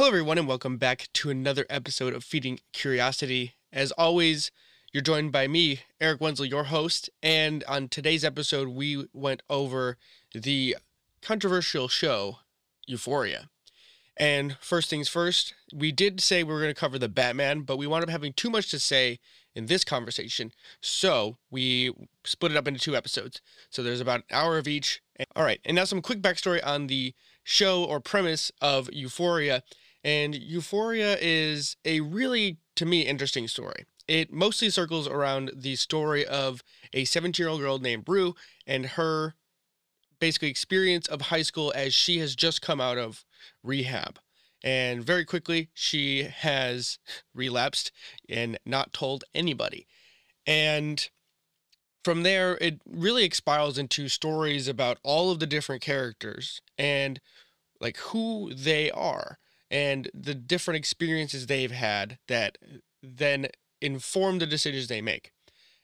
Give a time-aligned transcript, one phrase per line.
[0.00, 3.52] Hello, everyone, and welcome back to another episode of Feeding Curiosity.
[3.70, 4.50] As always,
[4.94, 9.98] you're joined by me, Eric Wenzel, your host, and on today's episode, we went over
[10.32, 10.78] the
[11.20, 12.38] controversial show
[12.86, 13.50] Euphoria.
[14.16, 17.76] And first things first, we did say we were going to cover the Batman, but
[17.76, 19.18] we wound up having too much to say
[19.54, 20.50] in this conversation.
[20.80, 21.92] So we
[22.24, 23.42] split it up into two episodes.
[23.68, 25.02] So there's about an hour of each.
[25.36, 25.60] All right.
[25.66, 27.12] And now some quick backstory on the
[27.44, 29.62] show or premise of Euphoria.
[30.02, 33.84] And Euphoria is a really, to me, interesting story.
[34.08, 36.62] It mostly circles around the story of
[36.92, 38.34] a 17 year old girl named Rue
[38.66, 39.34] and her
[40.18, 43.24] basically experience of high school as she has just come out of
[43.62, 44.18] rehab.
[44.62, 46.98] And very quickly, she has
[47.34, 47.92] relapsed
[48.28, 49.86] and not told anybody.
[50.46, 51.08] And
[52.04, 57.20] from there, it really expirals into stories about all of the different characters and
[57.80, 59.38] like who they are
[59.70, 62.58] and the different experiences they've had that
[63.02, 63.48] then
[63.80, 65.32] inform the decisions they make.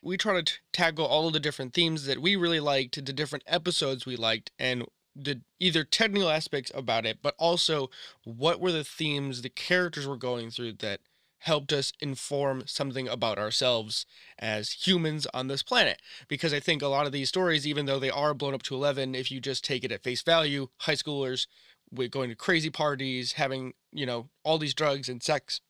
[0.03, 3.13] We try to t- tackle all of the different themes that we really liked, the
[3.13, 7.89] different episodes we liked, and the either technical aspects about it, but also
[8.25, 11.01] what were the themes the characters were going through that
[11.41, 14.05] helped us inform something about ourselves
[14.39, 16.01] as humans on this planet.
[16.29, 18.75] Because I think a lot of these stories, even though they are blown up to
[18.75, 21.47] 11, if you just take it at face value, high schoolers
[21.91, 25.61] with going to crazy parties, having, you know, all these drugs and sex.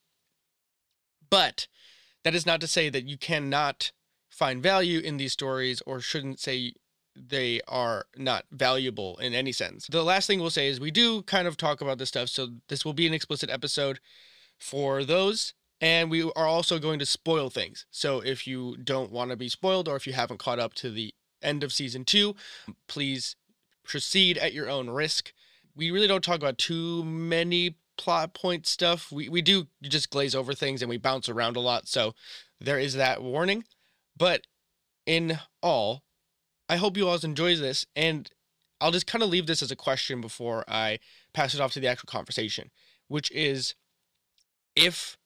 [1.28, 1.67] But
[2.25, 3.92] that is not to say that you cannot
[4.28, 6.75] find value in these stories or shouldn't say
[7.14, 9.87] they are not valuable in any sense.
[9.87, 12.48] The last thing we'll say is we do kind of talk about this stuff, so
[12.69, 14.00] this will be an explicit episode
[14.59, 15.55] for those.
[15.81, 17.87] And we are also going to spoil things.
[17.91, 20.91] So if you don't want to be spoiled or if you haven't caught up to
[20.91, 22.34] the end of season two,
[22.89, 23.37] please
[23.84, 25.33] proceed at your own risk.
[25.77, 29.12] We really don't talk about too many plot point stuff.
[29.12, 31.86] We, we do just glaze over things and we bounce around a lot.
[31.88, 32.14] So
[32.60, 33.64] there is that warning.
[34.16, 34.47] But
[35.04, 36.02] in all,
[36.69, 37.86] I hope you all enjoy this.
[37.94, 38.31] And
[38.81, 40.98] I'll just kind of leave this as a question before I
[41.32, 42.70] pass it off to the actual conversation,
[43.09, 43.75] which is
[44.75, 45.16] if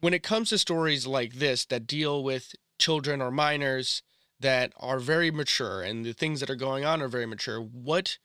[0.00, 4.02] when it comes to stories like this that deal with children or minors
[4.40, 8.18] that are very mature and the things that are going on are very mature, what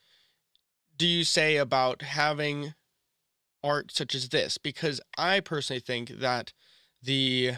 [0.98, 2.74] do you say about having
[3.64, 4.58] art such as this?
[4.58, 6.54] Because I personally think that
[7.02, 7.54] the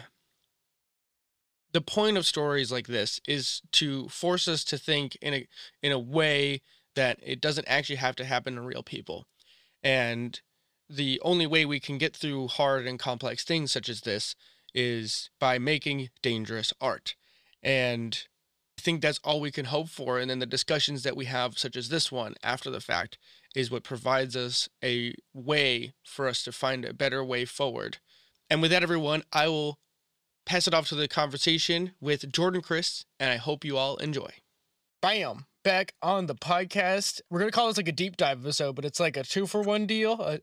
[1.72, 5.48] the point of stories like this is to force us to think in a
[5.82, 6.62] in a way
[6.94, 9.26] that it doesn't actually have to happen to real people.
[9.82, 10.40] And
[10.88, 14.34] the only way we can get through hard and complex things such as this
[14.74, 17.14] is by making dangerous art.
[17.62, 18.26] And
[18.80, 20.18] think that's all we can hope for.
[20.18, 23.18] And then the discussions that we have, such as this one after the fact,
[23.54, 27.98] is what provides us a way for us to find a better way forward.
[28.50, 29.78] And with that, everyone, I will
[30.46, 34.30] pass it off to the conversation with Jordan Chris, and I hope you all enjoy.
[35.00, 35.44] Bam!
[35.62, 37.20] Back on the podcast.
[37.30, 39.62] We're gonna call this like a deep dive episode, but it's like a two for
[39.62, 40.16] one deal.
[40.18, 40.38] Uh,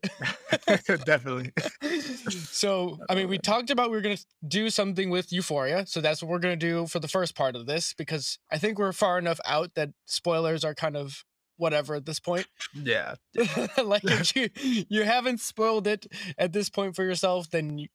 [1.04, 1.52] Definitely.
[2.30, 4.16] so, I mean, we talked about we were gonna
[4.48, 7.66] do something with Euphoria, so that's what we're gonna do for the first part of
[7.66, 11.24] this because I think we're far enough out that spoilers are kind of
[11.58, 12.46] whatever at this point.
[12.72, 13.16] Yeah.
[13.84, 14.48] like if you
[14.88, 16.06] you haven't spoiled it
[16.38, 17.88] at this point for yourself, then you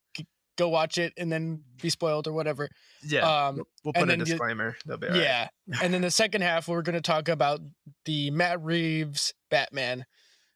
[0.61, 2.69] go watch it and then be spoiled or whatever.
[3.03, 3.21] Yeah.
[3.47, 4.75] Um, we'll, we'll put a you- disclaimer.
[4.85, 5.21] They'll be all right.
[5.21, 5.47] yeah.
[5.81, 7.59] and then the second half, we're going to talk about
[8.05, 10.05] the Matt Reeves Batman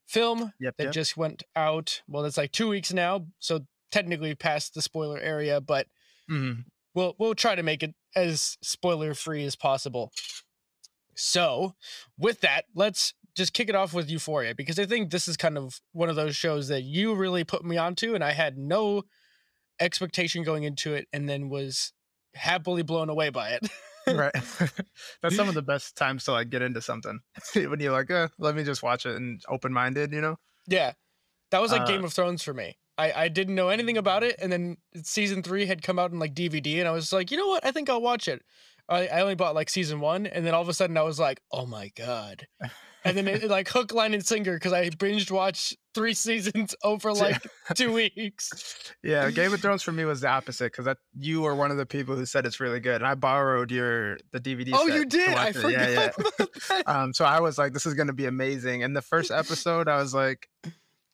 [0.07, 0.75] film Yep.
[0.77, 0.93] that yep.
[0.93, 2.01] just went out.
[2.07, 3.61] Well, it's like two weeks now, so
[3.91, 5.87] technically past the spoiler area, but
[6.29, 6.65] Mhm.
[6.93, 10.11] we'll we'll try to make it as spoiler free as possible.
[11.15, 11.75] So,
[12.17, 15.57] with that, let's just kick it off with Euphoria because I think this is kind
[15.57, 19.03] of one of those shows that you really put me onto, and I had no
[19.79, 21.93] expectation going into it, and then was
[22.33, 23.67] happily blown away by it.
[24.07, 24.33] right.
[25.21, 27.19] That's some of the best times to like get into something
[27.53, 30.35] when you're like, uh, let me just watch it and open minded, you know?
[30.67, 30.93] Yeah.
[31.51, 32.77] That was like Uh, Game of Thrones for me.
[32.97, 36.19] I, I didn't know anything about it, and then season three had come out in
[36.19, 37.65] like DVD, and I was like, you know what?
[37.65, 38.41] I think I'll watch it.
[38.87, 41.19] I, I only bought like season one, and then all of a sudden I was
[41.19, 42.47] like, oh my god!
[43.05, 47.13] And then it, like hook, line, and sinker because I binged watched three seasons over
[47.13, 47.39] like
[47.75, 48.93] two weeks.
[49.03, 49.29] Yeah.
[49.31, 51.85] Game of Thrones for me was the opposite because that you were one of the
[51.85, 52.95] people who said it's really good.
[52.95, 54.71] And I borrowed your the DVD.
[54.73, 55.29] oh, you did?
[55.29, 55.55] I it.
[55.55, 56.09] forgot Yeah,
[56.39, 56.81] yeah.
[56.87, 58.81] um, so I was like, this is gonna be amazing.
[58.81, 60.49] And the first episode, I was like,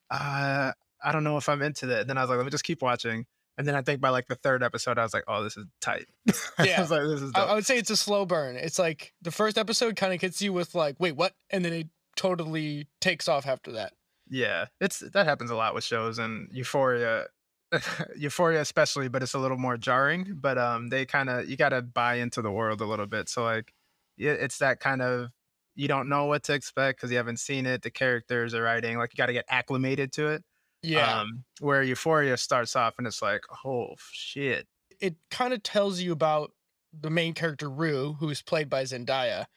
[0.10, 0.72] uh,
[1.04, 2.08] I don't know if I'm into that.
[2.08, 3.26] Then I was like, let me just keep watching.
[3.62, 5.68] And then I think by like the third episode, I was like, oh, this is
[5.82, 6.08] tight.
[6.58, 6.82] I Yeah.
[6.82, 7.50] was like, this is I, dope.
[7.50, 8.56] I would say it's a slow burn.
[8.56, 11.34] It's like the first episode kind of hits you with like, wait, what?
[11.52, 13.94] And then it totally takes off after that.
[14.28, 17.28] Yeah, it's that happens a lot with shows and Euphoria.
[18.18, 20.40] Euphoria especially, but it's a little more jarring.
[20.42, 23.30] But um, they kind of you got to buy into the world a little bit.
[23.30, 23.76] So like,
[24.18, 25.30] yeah, it's that kind of
[25.76, 27.84] you don't know what to expect because you haven't seen it.
[27.84, 30.44] The characters are writing like you got to get acclimated to it.
[30.84, 31.22] Yeah.
[31.22, 34.68] Um, where Euphoria starts off and it's like, oh shit.
[35.02, 36.52] it kind of tells you about
[36.98, 39.48] the main character Rue, who's played by Zendaya.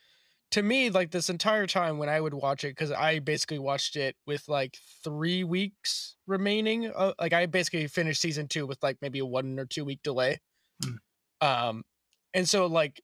[0.53, 3.97] To me, like this entire time when I would watch it, because I basically watched
[3.97, 6.93] it with like three weeks remaining.
[6.95, 10.01] Uh, like I basically finished season two with like maybe a one or two week
[10.03, 10.41] delay.
[10.83, 10.99] Mm.
[11.41, 11.85] Um,
[12.33, 13.03] and so like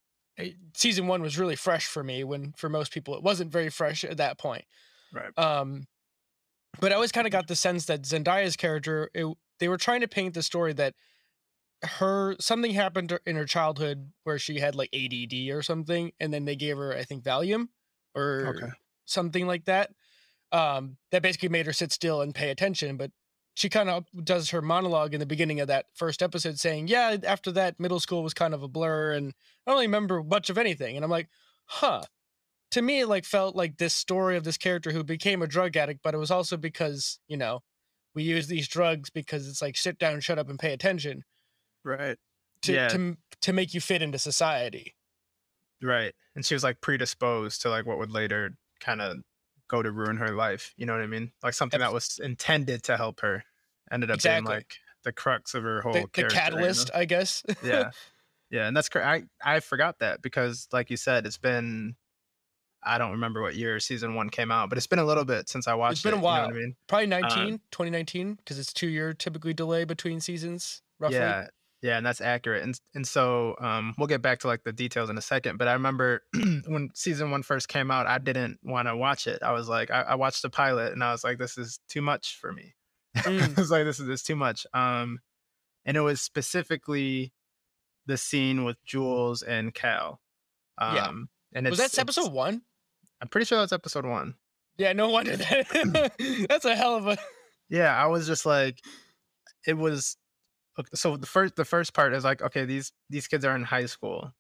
[0.75, 4.05] season one was really fresh for me when for most people it wasn't very fresh
[4.05, 4.65] at that point.
[5.13, 5.37] Right.
[5.37, 5.87] Um,
[6.79, 9.27] but I always kind of got the sense that Zendaya's character, it,
[9.59, 10.95] they were trying to paint the story that
[11.83, 16.45] her something happened in her childhood where she had like ADD or something, and then
[16.45, 17.69] they gave her, I think, Valium
[18.15, 18.71] or Okay.
[19.07, 19.93] something like that.
[20.53, 22.97] Um, that basically made her sit still and pay attention.
[22.97, 23.13] But
[23.55, 27.17] she kind of does her monologue in the beginning of that first episode, saying, "Yeah,
[27.25, 29.35] after that, middle school was kind of a blur, and
[29.67, 31.29] I don't really remember much of anything." And I'm like,
[31.67, 32.05] "Huh."
[32.73, 35.77] To me, it like felt like this story of this character who became a drug
[35.77, 37.63] addict, but it was also because you know
[38.15, 41.25] we use these drugs because it's like sit down, shut up, and pay attention
[41.85, 42.17] Right.
[42.63, 42.89] to Yeah.
[42.89, 44.95] to to make you fit into society.
[45.83, 46.15] Right.
[46.35, 49.19] And she was like predisposed to like what would later kind of
[49.69, 50.75] go to ruin her life.
[50.77, 51.33] You know what I mean?
[51.43, 53.45] Like something that was intended to help her
[53.91, 54.43] ended up Exactly.
[54.47, 54.75] being like
[55.05, 56.51] the crux of her whole The, the character, you know?
[56.51, 57.43] catalyst, I guess.
[57.65, 57.91] yeah.
[58.51, 58.67] Yeah.
[58.69, 61.97] And that's cra I, I forgot that because like you said, it's been
[62.83, 65.49] I don't remember what year season one came out, but it's been a little bit
[65.49, 66.19] since I watched It's been a it.
[66.19, 66.49] You know while.
[66.49, 66.77] I mean?
[66.87, 71.19] Probably 19, 2019, because it's two year typically delay between seasons, roughly.
[71.19, 71.47] Yeah,
[71.83, 72.63] yeah, and that's accurate.
[72.63, 75.57] And and so um, we'll get back to like the details in a second.
[75.59, 76.23] But I remember
[76.67, 79.43] when season one first came out, I didn't want to watch it.
[79.43, 82.03] I was like, I, I watched the pilot, and I was like, this is too
[82.03, 82.75] much for me.
[83.17, 83.59] Mm.
[83.59, 84.67] I was like, this is this too much.
[84.73, 85.19] Um,
[85.85, 87.33] and it was specifically
[88.07, 90.21] the scene with Jules and Cal.
[90.79, 91.11] Um, Yeah.
[91.59, 92.63] and Was that episode one?
[93.21, 94.35] I'm pretty sure that's episode one.
[94.79, 96.13] Yeah, no wonder that.
[96.49, 97.19] That's a hell of a.
[97.73, 98.81] yeah i was just like
[99.65, 100.17] it was
[100.93, 103.87] so the first the first part is like okay these these kids are in high
[103.87, 104.33] school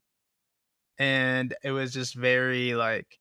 [0.99, 3.21] and it was just very like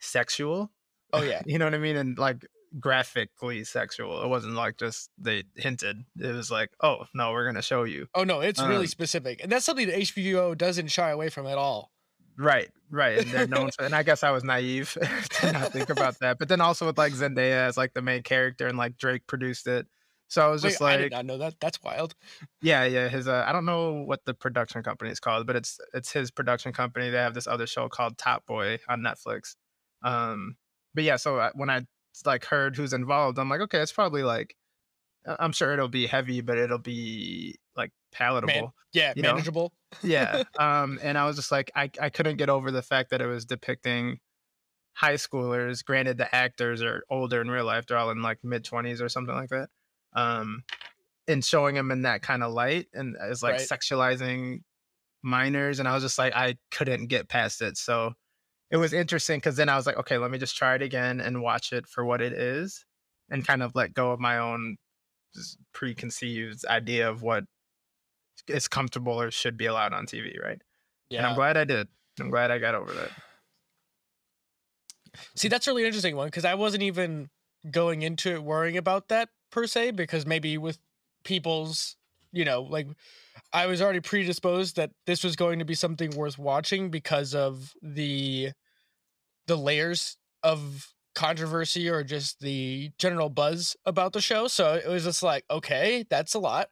[0.00, 0.70] sexual
[1.12, 2.46] Oh yeah, you know what i mean and like
[2.78, 7.62] graphically sexual it wasn't like just they hinted it was like oh no we're gonna
[7.62, 11.10] show you oh no, it's really Um, specific, and that's something that HBO doesn't shy
[11.10, 11.90] away from at all.
[12.40, 14.96] Right right and they're known for and i guess i was naive
[15.30, 18.22] to not think about that but then also with like zendaya as like the main
[18.22, 19.86] character and like drake produced it
[20.28, 21.56] so i was Wait, just like, I did not know that.
[21.58, 22.14] That's wild.
[22.62, 23.08] Yeah, yeah.
[23.08, 26.30] His uh, I don't know what the production company is called, but it's it's his
[26.30, 27.10] production company.
[27.10, 29.56] They have this other show called Top Boy on Netflix.
[30.04, 30.56] Um,
[30.94, 31.84] but yeah, so I, when I
[32.24, 34.54] like heard who's involved, I'm like, okay, it's probably like,
[35.26, 38.74] I'm sure it'll be heavy, but it'll be like palatable.
[38.92, 39.72] Yeah, You manageable.
[40.02, 40.40] yeah.
[40.58, 43.26] Um, and I was just like, I I couldn't get over the fact that it
[43.26, 44.20] was depicting
[44.94, 45.84] high schoolers.
[45.84, 49.08] Granted, the actors are older in real life; they're all in like mid twenties or
[49.08, 49.70] something like that.
[50.14, 50.64] Um,
[51.28, 53.68] and showing them in that kind of light and as like Right.
[53.68, 54.60] sexualizing
[55.22, 57.76] minors, and I was just like, I couldn't get past it.
[57.76, 58.14] So
[58.70, 61.20] it was interesting because then I was like, okay, let me just try it again
[61.20, 62.84] and watch it for what it is,
[63.30, 64.76] and kind of let go of my own
[65.72, 67.44] preconceived idea of what
[68.48, 70.60] is comfortable or should be allowed on TV, right?
[71.08, 71.18] Yeah.
[71.18, 71.88] And I'm glad I did.
[72.18, 73.10] I'm glad I got over that.
[75.36, 77.30] See, that's a really interesting one because I wasn't even
[77.70, 80.78] going into it worrying about that per se because maybe with
[81.24, 81.96] people's,
[82.32, 82.86] you know, like
[83.52, 87.74] I was already predisposed that this was going to be something worth watching because of
[87.82, 88.50] the
[89.46, 94.48] the layers of controversy or just the general buzz about the show.
[94.48, 96.70] So it was just like, okay, that's a lot.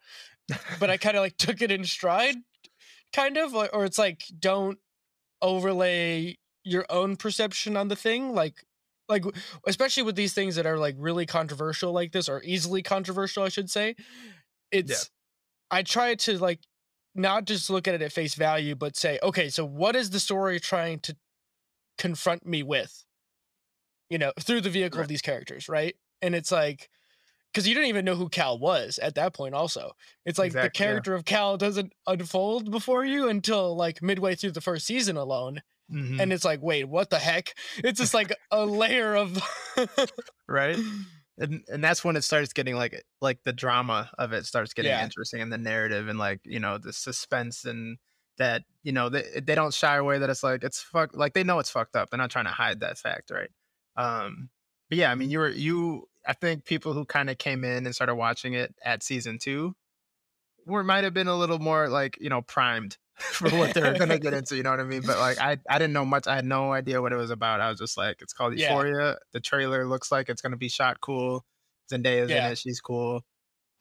[0.81, 2.37] But I kind of like took it in stride,
[3.12, 4.78] kind of, or, or it's like don't
[5.43, 8.64] overlay your own perception on the thing like
[9.09, 9.25] like
[9.67, 13.49] especially with these things that are like really controversial like this or easily controversial i
[13.49, 13.95] should say
[14.73, 15.09] it's
[15.71, 16.59] i try to like
[17.14, 20.21] not just look at it at face value but say okay so what is the
[20.21, 21.17] story trying to
[21.97, 23.05] confront me with
[24.11, 26.91] you know through the vehicle of these characters right and it's like
[27.53, 29.93] because you didn't even know who cal was at that point also
[30.27, 31.03] it's like the Exactly, yeah.
[31.03, 35.61] character of cal doesn't unfold before you until like midway through the first season alone
[35.91, 36.19] Mhm.
[36.19, 39.38] and it's like wait what the heck it's just like a layer of
[40.49, 40.79] right?
[41.41, 44.99] And and that's when it starts getting like like the drama of it starts getting
[44.99, 44.99] Yeah.
[44.99, 47.99] interesting and the narrative and like, you know, the suspense and
[48.38, 51.45] that, you know, they they don't shy away that it's like it's fuck like they
[51.45, 52.11] know it's fucked up.
[52.11, 53.50] They're not trying to hide that fact, right?
[53.99, 54.49] Um
[54.88, 56.09] but yeah, I mean, you were you.
[56.26, 59.75] I think people who kind of came in and started watching it at season two
[60.67, 64.19] were might have been a little more like you know primed for what they're gonna
[64.19, 64.57] get into.
[64.57, 65.02] You know what I mean?
[65.05, 66.26] But like, I I didn't know much.
[66.26, 67.61] I had no idea what it was about.
[67.61, 68.69] I was just like, it's called Yeah.
[68.71, 69.19] Euphoria.
[69.33, 71.45] The trailer looks like it's gonna be shot cool.
[71.93, 72.47] Zendaya's Yeah.
[72.47, 72.59] in it.
[72.59, 73.25] She's cool.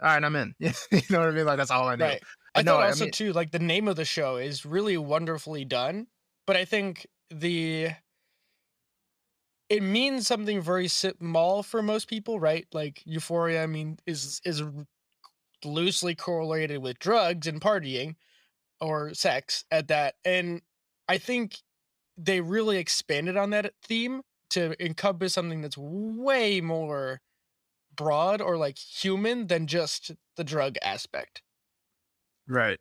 [0.02, 0.56] All right, I'm in.
[0.60, 0.72] you
[1.10, 1.46] know what I mean?
[1.46, 2.06] Like that's all I know.
[2.06, 2.24] Right.
[2.56, 4.98] I no, thought I also mean- too, like the name of the show is really
[4.98, 6.08] wonderfully done,
[6.46, 7.90] but I think the
[9.70, 12.68] it means something very small for most people, right?
[12.74, 14.64] Like euphoria, I mean, is is
[15.66, 18.16] loosely correlated with drugs and partying
[18.82, 20.62] or sex at that, and
[21.08, 21.58] I think
[22.18, 27.22] they really expanded on that theme to encompass something that's way more
[27.96, 31.44] broad or like human than just the drug aspect.
[32.48, 32.80] Right.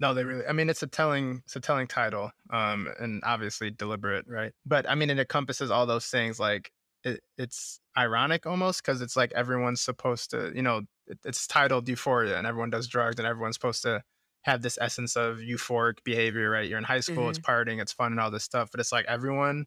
[0.00, 0.46] No, they really.
[0.46, 1.42] I mean, it's a telling.
[1.44, 4.52] It's a telling title, um, and obviously deliberate, right?
[4.64, 6.38] But I mean, it encompasses all those things.
[6.38, 6.70] Like
[7.04, 11.88] it, it's ironic almost because it's like everyone's supposed to, you know, it, it's titled
[11.88, 14.02] Euphoria, and everyone does drugs, and everyone's supposed to
[14.42, 16.68] have this essence of euphoric behavior, right?
[16.68, 18.70] You're in high school, it's partying, it's fun, and all this stuff.
[18.70, 19.66] But it's like everyone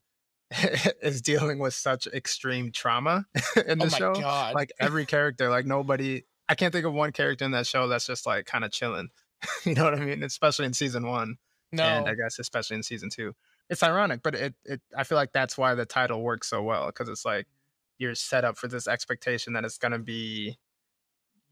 [1.01, 3.25] is dealing with such extreme trauma
[3.67, 4.15] in the oh show.
[4.15, 4.55] god!
[4.55, 6.23] Like every character, like nobody.
[6.47, 9.09] I can't think of one character in that show that's just like kind of chilling.
[9.65, 10.23] you know what I mean?
[10.23, 11.35] Especially in season one,
[11.71, 13.33] no, and I guess especially in season two.
[13.69, 16.87] It's ironic, but it, it I feel like that's why the title works so well
[16.87, 17.47] because it's like
[17.97, 20.57] you're set up for this expectation that it's gonna be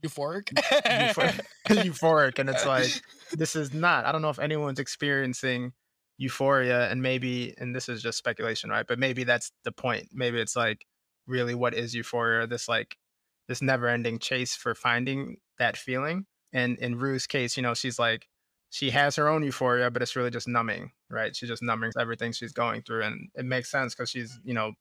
[0.04, 0.46] euphoric.
[0.54, 2.90] euphor- euphoric, and it's like
[3.34, 4.06] this is not.
[4.06, 5.74] I don't know if anyone's experiencing
[6.18, 8.86] euphoria, and maybe, and this is just speculation, right?
[8.88, 10.10] But maybe that's the point.
[10.12, 10.86] Maybe it's like
[11.28, 12.48] really what is euphoria?
[12.48, 12.98] This like
[13.48, 16.26] this never-ending chase for finding that feeling.
[16.54, 18.28] And in Rue's case, you know, she's like
[18.72, 21.36] she has her own euphoria, but it's really just numbing, right?
[21.36, 24.74] She's just numbing everything she's going through, and it makes sense because she's, you know,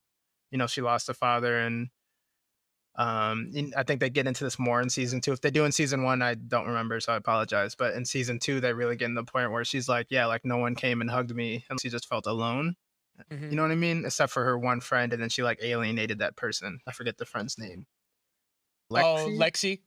[0.51, 1.89] you know, she lost a father, and
[2.95, 5.31] um, I think they get into this more in season two.
[5.31, 7.75] If they do in season one, I don't remember, so I apologize.
[7.75, 10.45] But in season two, they really get in the point where she's like, yeah, like
[10.45, 12.75] no one came and hugged me, and she just felt alone.
[13.31, 13.49] Mhm.
[13.49, 14.05] You know what I mean?
[14.05, 16.79] Except for her one friend, and then she like alienated that person.
[16.87, 17.87] I forget the friend's name.
[18.91, 19.37] Oh, Lexi?
[19.37, 19.79] Lexi,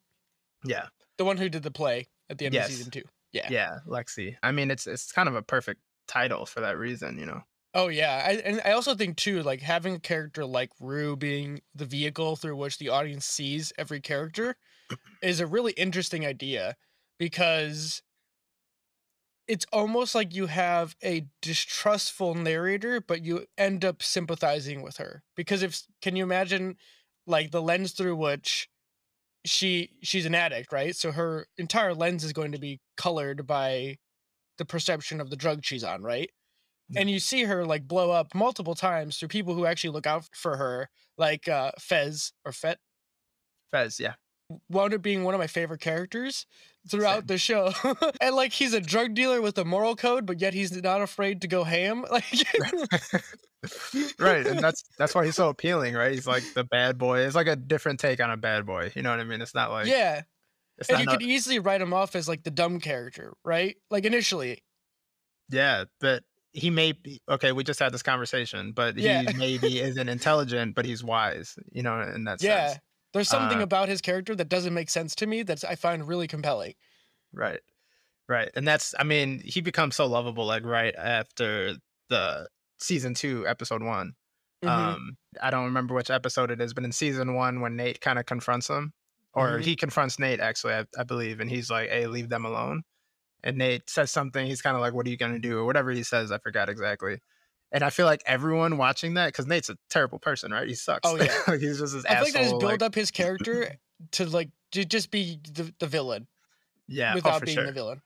[0.65, 0.87] yeah,
[1.23, 2.67] the one who did the play at the end Yes.
[2.67, 3.03] of season two.
[3.33, 3.49] Yeah.
[3.49, 4.37] yeah, Lexi.
[4.43, 7.43] I mean, it's it's kind of a perfect title for that reason, you know.
[7.75, 11.61] Oh yeah, I, and I also think too, like having a character like Rue being
[11.75, 14.57] the vehicle through which the audience sees every character
[15.23, 16.77] is a really interesting idea
[17.19, 18.03] because
[19.47, 25.23] it's almost like you have a distrustful narrator, but you end up sympathizing with her
[25.37, 26.77] because if can you imagine
[27.27, 28.69] like the lens through which
[29.45, 30.95] she she's an addict, right?
[30.95, 33.99] So her entire lens is going to be colored by
[34.59, 36.31] the perception of the drug she's on, right?
[36.97, 40.29] and you see her like blow up multiple times through people who actually look out
[40.35, 42.79] for her, like uh, Fez or Fet,
[43.71, 44.15] Fez, yeah.
[44.69, 46.47] wound up being one of my favorite characters
[46.89, 47.27] throughout Same.
[47.27, 47.73] the show.
[48.21, 51.41] and like he's a drug dealer with a moral code, but yet he's not afraid
[51.43, 52.05] to go ham.
[52.11, 52.25] Like,
[54.19, 56.13] right, and that's that's why he's so appealing, right?
[56.13, 57.21] He's like the bad boy.
[57.21, 58.91] It's like a different take on a bad boy.
[58.97, 59.41] You know what I mean?
[59.41, 60.23] It's not like yeah,
[60.79, 63.77] it's and you no- could easily write him off as like the dumb character, right?
[63.89, 64.65] Like initially,
[65.49, 67.53] Yeah, but he may be okay.
[67.53, 69.23] We just had this conversation, but Yeah.
[69.23, 71.57] he maybe isn't intelligent, but he's wise.
[71.71, 72.69] You know, in that yeah.
[72.71, 72.81] sense,
[73.13, 76.07] There's something Uh, about his character that doesn't make sense to me that I find
[76.09, 76.75] really compelling.
[77.33, 77.61] right,
[78.29, 78.95] right, and that's.
[79.01, 81.75] I mean, he becomes so lovable, like right after
[82.11, 82.49] the
[82.81, 84.15] season two, episode one.
[84.63, 84.97] Mhm.
[84.97, 88.19] Um, I don't remember which episode it is, but in season one, when Nate kind
[88.21, 88.93] of confronts him,
[89.35, 89.61] or Mhm.
[89.61, 92.83] he confronts Nate actually, I, I believe, and he's like, "Hey, leave them alone."
[93.45, 94.47] And Nate says something.
[94.47, 96.33] He's kind of like, "What are you gonna do?" or whatever he says.
[96.33, 97.21] I forgot exactly.
[97.73, 100.69] And I feel like everyone watching that, because Nate's a terrible person, right?
[100.69, 101.01] He sucks.
[101.05, 101.33] Oh, yeah.
[101.49, 102.25] like he's just this I asshole.
[102.25, 103.77] think that has built like- up his character
[104.13, 106.27] to like to just be the, the villain
[106.89, 108.03] yeah, oh, without for being sure, the villain.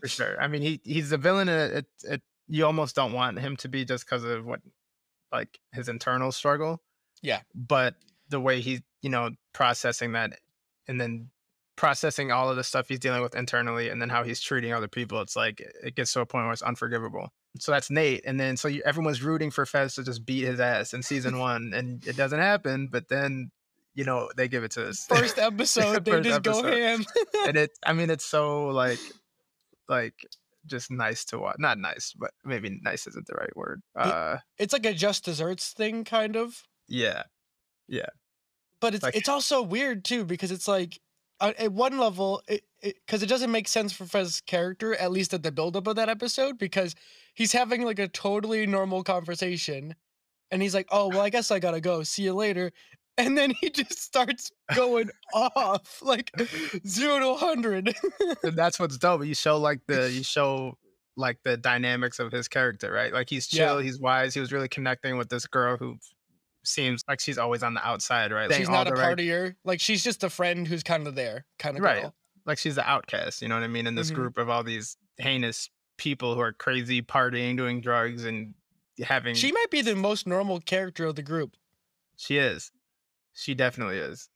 [0.00, 0.40] for sure.
[0.40, 1.48] I mean, he he's the villain.
[1.48, 4.60] It, it you almost don't want him to be just because of what,
[5.32, 6.82] like his internal struggle.
[7.22, 7.40] Yeah.
[7.54, 7.94] But
[8.28, 10.38] the way he, you know, processing that,
[10.86, 11.30] and then
[11.76, 14.88] processing all of the stuff he's dealing with internally, and then how he's treating other
[14.88, 17.28] people, it's like it gets to a point where it's unforgivable.
[17.58, 20.60] So that's Nate, and then so you, everyone's rooting for Fez to just beat his
[20.60, 22.88] ass in season one, and it doesn't happen.
[22.90, 23.50] But then,
[23.94, 25.06] you know, they give it to us.
[25.08, 27.04] First episode, they First just go ham.
[27.46, 28.98] and it i mean it's so like
[29.88, 30.14] like
[30.66, 34.72] just nice to watch not nice but maybe nice isn't the right word uh it's
[34.72, 36.62] like a just desserts thing, kind of.
[36.88, 37.22] yeah
[37.88, 38.08] Yeah.
[38.80, 40.98] But it's Like- it's also weird too because it's like
[41.40, 45.34] Uh, at one level, it because it, doesn't make sense for Fez's character, at least
[45.34, 46.94] at the buildup of that episode, because
[47.34, 49.94] he's having like a totally normal conversation,
[50.50, 52.02] and he's like, "Oh well, I guess I gotta go.
[52.02, 52.72] See you later."
[53.18, 56.30] and then he just starts going off like
[56.86, 57.96] zero to 100
[58.42, 59.24] and that's what's dope.
[59.24, 60.76] You show like the you show
[61.16, 63.14] like the dynamics of his character, right?
[63.14, 63.84] Like he's chill, Yeah.
[63.84, 64.34] he's wise.
[64.34, 65.96] He was really connecting with this girl who
[66.66, 68.52] seems like she's always on the outside, right?
[68.52, 71.76] she's not a right- partier like she's just a friend who's kind of there kind
[71.76, 72.02] of Right.
[72.02, 72.14] girl.
[72.44, 73.86] like she's the outcast, you know what I mean?
[73.86, 74.14] In this Mhm.
[74.14, 78.54] group of all these heinous people who are crazy, partying, doing drugs, and
[79.02, 79.34] having.
[79.34, 81.56] she might be the most normal character of the group
[82.16, 82.70] She is.
[83.34, 84.28] She definitely is.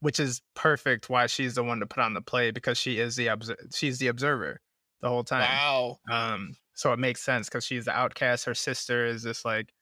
[0.00, 3.16] Which is perfect why she's the one to put on the play because she is
[3.16, 3.28] the
[3.74, 4.60] she's the observer
[5.00, 5.40] the whole time.
[5.42, 8.44] wow Um so it makes sense because she's the outcast.
[8.44, 9.74] Her sister is this like,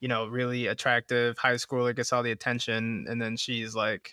[0.00, 4.12] you know, really attractive high schooler, gets all the attention, and then she's like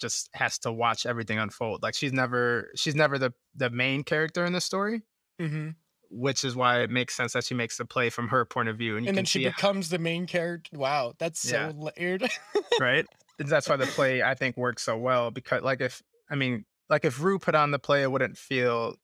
[0.00, 1.82] just has to watch everything unfold.
[1.82, 5.02] Like she's never she's never the the main character in the story,
[5.38, 5.70] hmm
[6.10, 8.76] which is why it makes sense that she makes the play from her point of
[8.76, 8.96] view.
[8.96, 11.72] And you and then she becomes the main character wow that's so Yeah.
[11.96, 12.30] layered
[12.78, 13.06] right?
[13.38, 16.64] And that's why the play I think works so well because like if I mean
[16.88, 18.96] like if Rue put on the play, it wouldn't feel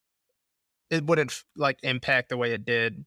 [0.91, 3.05] it wouldn't like impact the way it did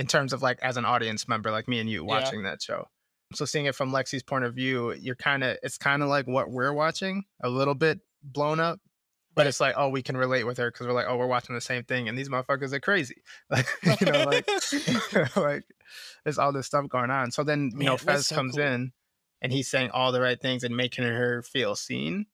[0.00, 2.06] in terms of like as an audience member like me and you Yeah.
[2.08, 2.88] watching that show.
[3.34, 6.26] So seeing it from Lexi's point of view, you're kind of it's kind of like
[6.26, 8.80] what we're watching, a little bit blown up.
[9.36, 11.54] But it's like, oh, we can relate with her because we're like, oh, we're watching
[11.54, 13.22] the same thing, and these motherfuckers are crazy.
[13.50, 13.66] Like,
[14.00, 14.48] you know, like,
[15.36, 15.64] like
[16.24, 17.30] there's all this stuff going on.
[17.30, 18.64] So then, you know, Man, that's Fez so comes cool.
[18.64, 18.92] in
[19.42, 22.26] and he's saying all the right things and making her feel seen.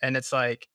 [0.00, 0.68] And it's like,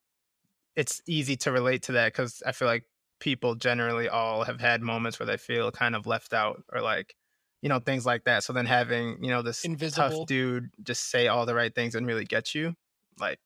[0.75, 2.83] it's easy to relate to that because I feel like
[3.19, 7.15] people generally all have had moments where they feel kind of left out or like,
[7.62, 8.43] you know, things like that.
[8.43, 10.09] So then having, you know, this Invisible.
[10.09, 12.75] tough dude just say all the right things and really get you,
[13.19, 13.39] like,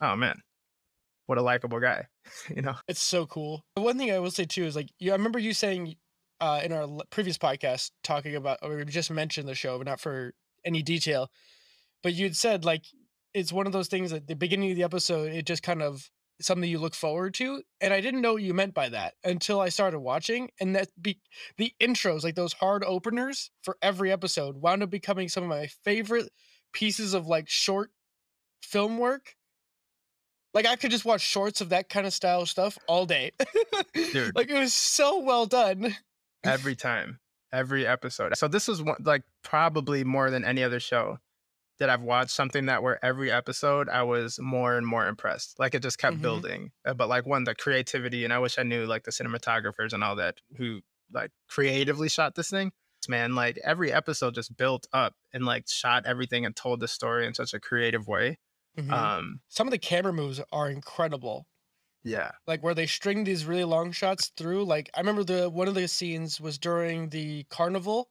[0.00, 0.40] oh man,
[1.26, 2.06] what a likable guy,
[2.54, 2.74] you know?
[2.88, 3.64] It's so cool.
[3.76, 5.96] The one thing I will say too is like, you, I remember you saying
[6.40, 10.00] uh, in our previous podcast talking about, or we just mentioned the show, but not
[10.00, 11.30] for any detail.
[12.02, 12.84] But you'd said like
[13.34, 16.10] it's one of those things at the beginning of the episode, it just kind of
[16.44, 19.60] something you look forward to, and I didn't know what you meant by that until
[19.60, 21.20] I started watching, and that be
[21.56, 25.66] the intros, like those hard openers for every episode, wound up becoming some of my
[25.84, 26.30] favorite
[26.72, 27.90] pieces of like short
[28.62, 29.34] film work.
[30.54, 33.32] Like I could just watch shorts of that kind of style stuff all day.
[33.94, 34.34] Dude.
[34.36, 35.96] like it was so well done.
[36.44, 37.20] every time,
[37.52, 38.36] every episode.
[38.36, 41.18] So this was one, like probably more than any other show
[41.78, 42.30] that I've watched.
[42.30, 45.58] Something that where every episode I was more and more impressed.
[45.58, 46.22] Like it just kept Mhm.
[46.22, 46.72] building.
[46.84, 50.04] Uh, But like one, the creativity, and I wish I knew like the cinematographers and
[50.04, 50.80] all that who
[51.12, 52.72] like creatively shot this thing.
[53.08, 57.26] Man, like every episode just built up and like shot everything and told the story
[57.26, 58.38] in such a creative way.
[58.78, 58.92] Mhm.
[58.92, 61.46] Um, Some of the camera moves are incredible.
[62.04, 64.64] yeah, Like where they string these really long shots through.
[64.64, 68.10] Like I remember the one of the scenes was during the carnival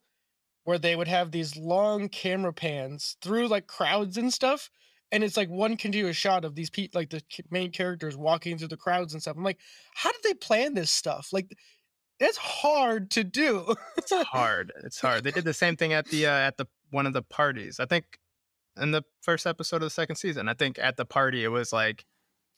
[0.63, 4.69] where they would have these long camera pans through like crowds and stuff.
[5.12, 8.69] And it's like one continuous shot of these pe- like the main characters walking through
[8.69, 9.36] the crowds and stuff.
[9.36, 9.60] I'm like,
[9.93, 11.30] how did they plan this stuff?
[11.34, 11.52] Like,
[12.19, 13.76] that's hard to do.
[13.97, 14.71] it's hard.
[14.86, 15.24] It's hard.
[15.24, 17.80] They did the same thing at the uh, at the one of the parties.
[17.80, 18.06] I think
[18.80, 20.47] in the first episode of the second season.
[20.47, 22.06] I think at the party it was like,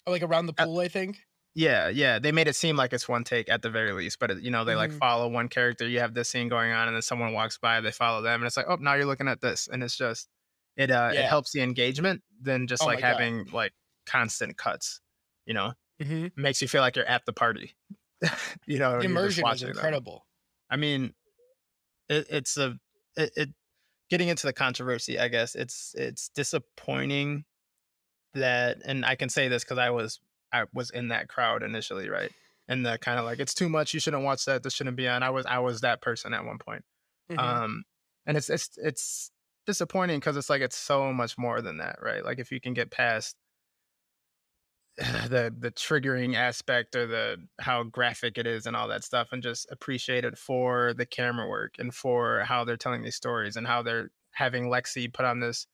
[0.07, 1.19] like around the pool, I think.
[1.55, 2.19] Yeah, yeah.
[2.19, 4.65] They made it seem like it's one take at the very least, but you know
[4.65, 4.99] they like Mhm.
[4.99, 5.87] follow one character.
[5.87, 8.47] You have this scene going on, and then someone walks by, they follow them, and
[8.47, 10.29] it's like, oh, now you're looking at this, and it's just
[10.77, 12.99] it uh it helps the engagement than just Oh like God.
[12.99, 13.73] having like
[14.05, 15.01] constant cuts.
[15.45, 16.27] You know, Mm-hmm.
[16.37, 17.75] makes you feel like you're at the party.
[18.67, 19.75] you know, The immersion is watching them.
[19.75, 20.25] incredible.
[20.69, 21.13] I mean,
[22.09, 22.79] it, it's a
[23.17, 23.49] it, it
[24.09, 25.19] getting into the controversy.
[25.19, 27.45] I guess it's it's disappointing
[28.33, 30.19] that, and I can say this because I was
[30.53, 32.31] I was in that crowd initially, right?
[32.67, 33.93] And the kind of like it's too much.
[33.93, 34.63] You shouldn't watch that.
[34.63, 35.23] This shouldn't be on.
[35.23, 36.83] I was I was that person at one point.
[37.31, 37.39] Mhm.
[37.39, 37.83] Um,
[38.25, 39.31] and it's it's it's
[39.65, 42.23] disappointing because it's like it's so much more than that, right?
[42.23, 43.35] Like if you can get past
[44.97, 49.41] the the triggering aspect or the how graphic it is and all that stuff and
[49.41, 53.65] just appreciate it for the camera work and for how they're telling these stories and
[53.65, 55.65] how they're having Lexi put on this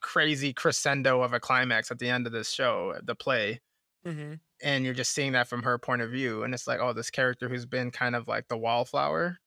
[0.00, 3.60] crazy crescendo of a climax at the end of this show the play
[4.06, 4.38] Mhm.
[4.62, 7.10] and you're just seeing that from her point of view and it's like oh this
[7.10, 9.38] character who's been kind of like the wallflower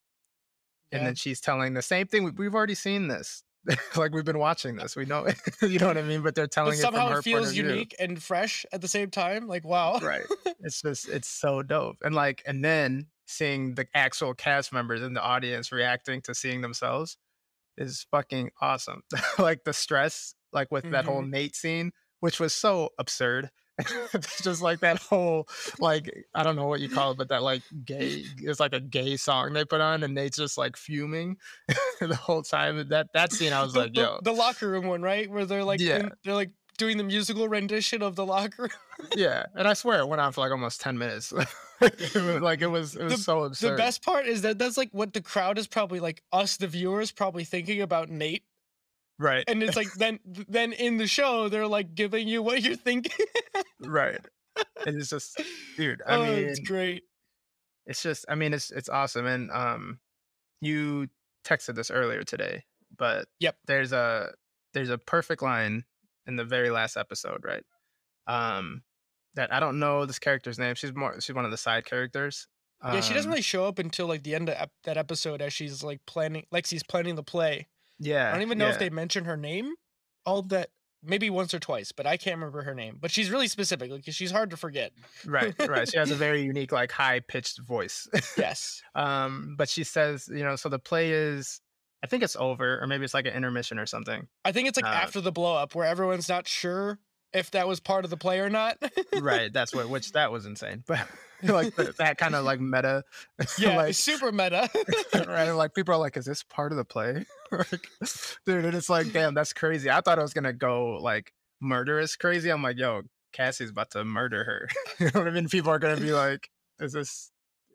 [0.91, 3.43] and then she's telling the same thing we- we've already seen this
[3.95, 5.27] like we've been watching this we know
[5.61, 7.37] you know what i mean but they're telling but it from somehow her it point
[7.37, 9.47] of feels view unique and fresh at the same time.
[9.47, 9.99] Like, wow.
[9.99, 10.25] right
[10.61, 15.13] it's just it's so dope and like and then seeing the actual cast members in
[15.13, 17.17] the audience reacting to seeing themselves
[17.79, 19.01] is fucking awesome
[19.39, 21.31] like the stress like with that whole Mm-hmm.
[21.31, 23.49] nate scene which was so absurd
[24.41, 25.47] just like that whole
[25.79, 28.81] like I don't know what you call it, but that like gay it's like a
[28.81, 31.37] gay song they put on and Nate's just like fuming
[32.01, 32.89] the whole time.
[32.89, 35.31] That that scene I was the, like, the- the locker room one, right?
[35.31, 35.99] Where they're like, Yeah.
[35.99, 38.71] in- they're like doing the musical rendition of the locker room.
[39.15, 39.45] yeah.
[39.53, 41.31] And I swear it went on for like almost ten minutes.
[41.31, 43.73] it was, like it was it was so absurd.
[43.73, 46.65] The best part is that that's like what the crowd is probably like us, the
[46.67, 48.43] viewers, probably thinking about Nate.
[49.19, 49.43] right.
[49.47, 53.25] And it's like then then in the show they're like giving you what you're thinking.
[53.81, 54.19] right.
[54.87, 55.39] And it's just
[55.77, 57.03] dude, I oh, mean it's great.
[57.85, 59.99] it's just i mean it's it's awesome and um
[60.61, 61.07] you
[61.45, 62.63] texted this earlier today
[62.97, 63.55] but Yep.
[63.67, 64.31] there's a
[64.73, 65.85] there's a perfect line
[66.29, 67.63] in the very last episode right
[68.27, 68.81] um
[69.35, 72.47] that i don't know this character's name she's more she's one of the side characters
[72.83, 75.41] Yeah, she doesn't Um, really show up until like the end of ep- that episode
[75.41, 77.67] as she's like planning, Lexi's planning the play.
[77.99, 79.73] yeah I don't even know if they mention her name.
[80.25, 80.69] All that
[81.03, 82.97] maybe once or twice, but I can't remember her name.
[83.01, 84.91] But she's really specific, like she's hard to forget.
[85.25, 88.81] right right she has a very unique like high pitched voice Yes.
[88.95, 91.59] um but she says you know so the play is
[92.03, 94.27] i think it's over or maybe it's like an intermission or something.
[94.45, 96.99] I think it's like Uh, after the blow up where everyone's not sure
[97.31, 98.77] if that was part of the play or not.
[99.21, 100.99] right that's what which that was insane but
[101.43, 103.01] like that kind of like meta
[103.57, 104.69] yeah, like super meta.
[105.25, 107.25] right like people are like is this part of the play?
[107.51, 107.87] Like,
[108.45, 109.89] dude and it's like damn that's crazy.
[109.89, 111.31] I thought it was gonna go like
[111.61, 112.49] murderous crazy.
[112.49, 114.69] I'm like yo cassie's about to murder her.
[114.99, 115.47] You know what i mean?
[115.47, 117.31] People are gonna be like is this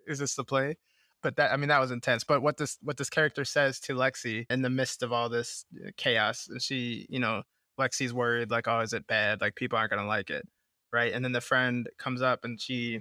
[0.06, 0.76] is this the play
[1.24, 3.94] but that i mean that was intense but what this what this character says to
[3.94, 7.42] lexi in the midst of all this uh, chaos she you know
[7.80, 9.40] lexi's worried like oh is it bad?
[9.40, 10.46] Like people aren't gonna like it
[10.92, 11.12] right?
[11.12, 13.00] And then the friend comes up and she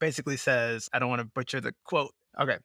[0.00, 2.12] basically says i don't want to butcher the quote.
[2.40, 2.58] Okay.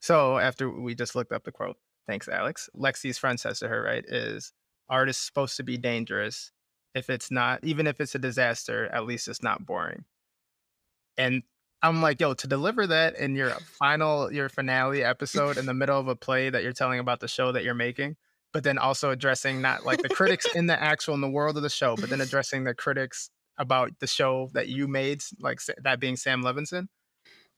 [0.00, 2.68] So after we just looked up the quote thanks alex.
[2.76, 4.52] Lexi's friend says to her right is
[4.88, 6.52] art is supposed to be dangerous.
[6.94, 10.04] If it's not even if it's a disaster at least it's not boring.
[11.16, 11.42] And
[11.82, 15.98] i'm like yo to deliver that in your final your finale episode in the middle
[15.98, 18.16] of a play that you're telling about the show that you're making
[18.52, 21.62] but then also addressing not like the critics in the actual in the world of
[21.62, 26.00] the show but then addressing the critics about the show that you made like that
[26.00, 26.86] being sam levinson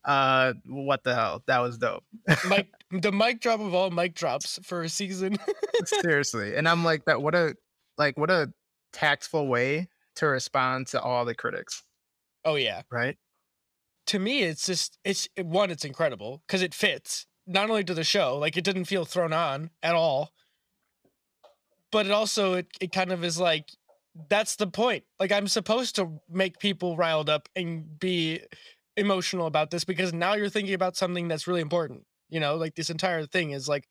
[0.05, 2.05] uh what the hell that was dope
[2.49, 5.39] Mike, the mic drop of all mic drops for a season.
[5.85, 7.55] seriously and i'm like that what a
[7.99, 8.53] like what a
[8.93, 11.85] tactful way to respond to all the critics
[12.45, 12.83] oh yeah.
[12.91, 13.17] right
[14.13, 15.71] To me, it's just it's one.
[15.71, 19.33] It's incredible because it fits not only to the show, like it didn't feel thrown
[19.33, 20.33] on at all,
[21.91, 23.71] but it also it, it kind of is like
[24.29, 25.05] that's the point.
[25.19, 28.43] Like I'm supposed to make people riled up and be
[28.99, 32.05] emotional about this because now you're thinking about something that's really important.
[32.29, 33.89] You know, like this entire thing is like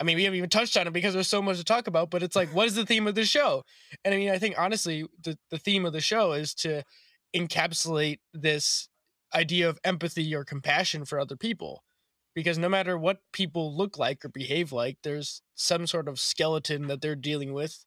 [0.00, 2.10] I mean, we haven't even touched on it because there's so much to talk about,
[2.10, 3.62] but it's like, what is the theme of the show?
[4.04, 6.82] And I mean, I think honestly, the, the theme of the show is to
[7.36, 8.88] encapsulate this
[9.34, 11.84] idea of empathy or compassion for other people.
[12.34, 16.86] Because no matter what people look like or behave like, there's some sort of skeleton
[16.86, 17.84] that they're dealing with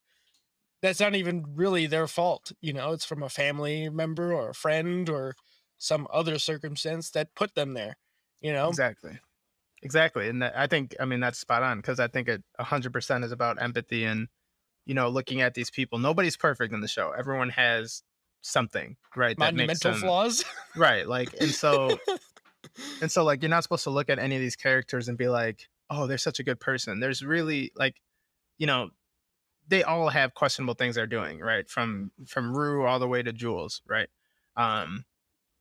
[0.82, 2.52] that's not even really their fault.
[2.60, 5.34] You know, it's from a family member or a friend or
[5.78, 7.96] some other circumstance that put them there.
[8.42, 9.18] You know, exactly
[9.82, 13.32] exactly and i think i mean that's spot on because i think it 100% is
[13.32, 14.28] about empathy and
[14.86, 18.02] you know looking at these people nobody's perfect in the show everyone has
[18.44, 20.44] something right that makes monumental flaws.
[20.76, 21.98] right like and so
[23.00, 25.28] and so like you're not supposed to look at any of these characters and be
[25.28, 27.00] like oh they're such a good person.
[27.00, 28.00] There's really like
[28.58, 28.90] you know
[29.68, 33.32] they all have questionable things they're doing right from from rue all the way to
[33.32, 34.08] jules right?
[34.56, 35.04] Um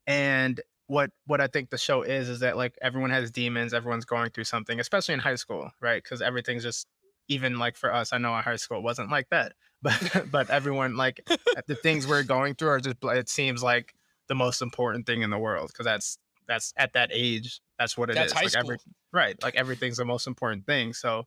[0.06, 4.04] and what what i think the show is is that like everyone has demons everyone's
[4.04, 6.88] going through something especially in high school right because everything's just
[7.30, 10.96] even like for us i know our high school wasn't like that but but everyone
[10.96, 11.22] like
[11.67, 13.93] the things we're going through are just it seems like
[14.30, 16.17] the most important thing in the world because that's
[16.48, 18.17] that's at that age that's what it is.
[18.17, 18.78] That's high like every
[19.12, 21.26] right like everything's the most important thing so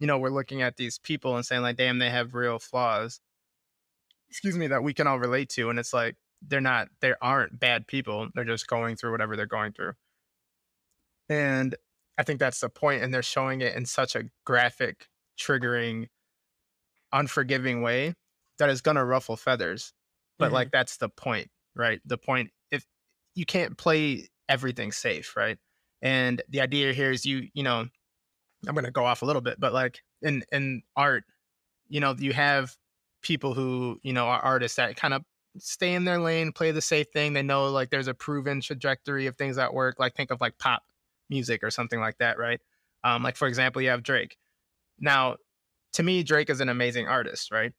[0.00, 3.20] you know we're looking at these people and saying like damn they have real flaws
[4.28, 7.58] excuse me that we can all relate to and it's like they're not they aren't
[7.58, 9.92] bad people they're just going through whatever they're going through
[11.28, 11.74] and
[12.18, 16.08] i think that's the point and they're showing it in such a graphic triggering
[17.12, 18.14] unforgiving way
[18.58, 19.92] that is going to ruffle feathers
[20.38, 20.52] but Mhm.
[20.52, 22.00] like that's the point right?
[22.04, 22.84] The point if
[23.34, 25.58] you can't play everything safe right?
[26.02, 27.86] And the idea here is you you know
[28.66, 31.24] i'm going to go off a little bit but like in in art
[31.88, 32.76] you know you have
[33.22, 35.24] people who you know are artists that kind of
[35.58, 37.32] stay in their lane play the safe thing.
[37.32, 40.58] They know like there's a proven trajectory of things that work like think of like
[40.58, 40.82] pop
[41.30, 42.60] music or something like that right?
[43.04, 44.36] Um like for example you have drake.
[44.98, 45.36] Now
[45.94, 47.72] to me drake is an amazing artist right?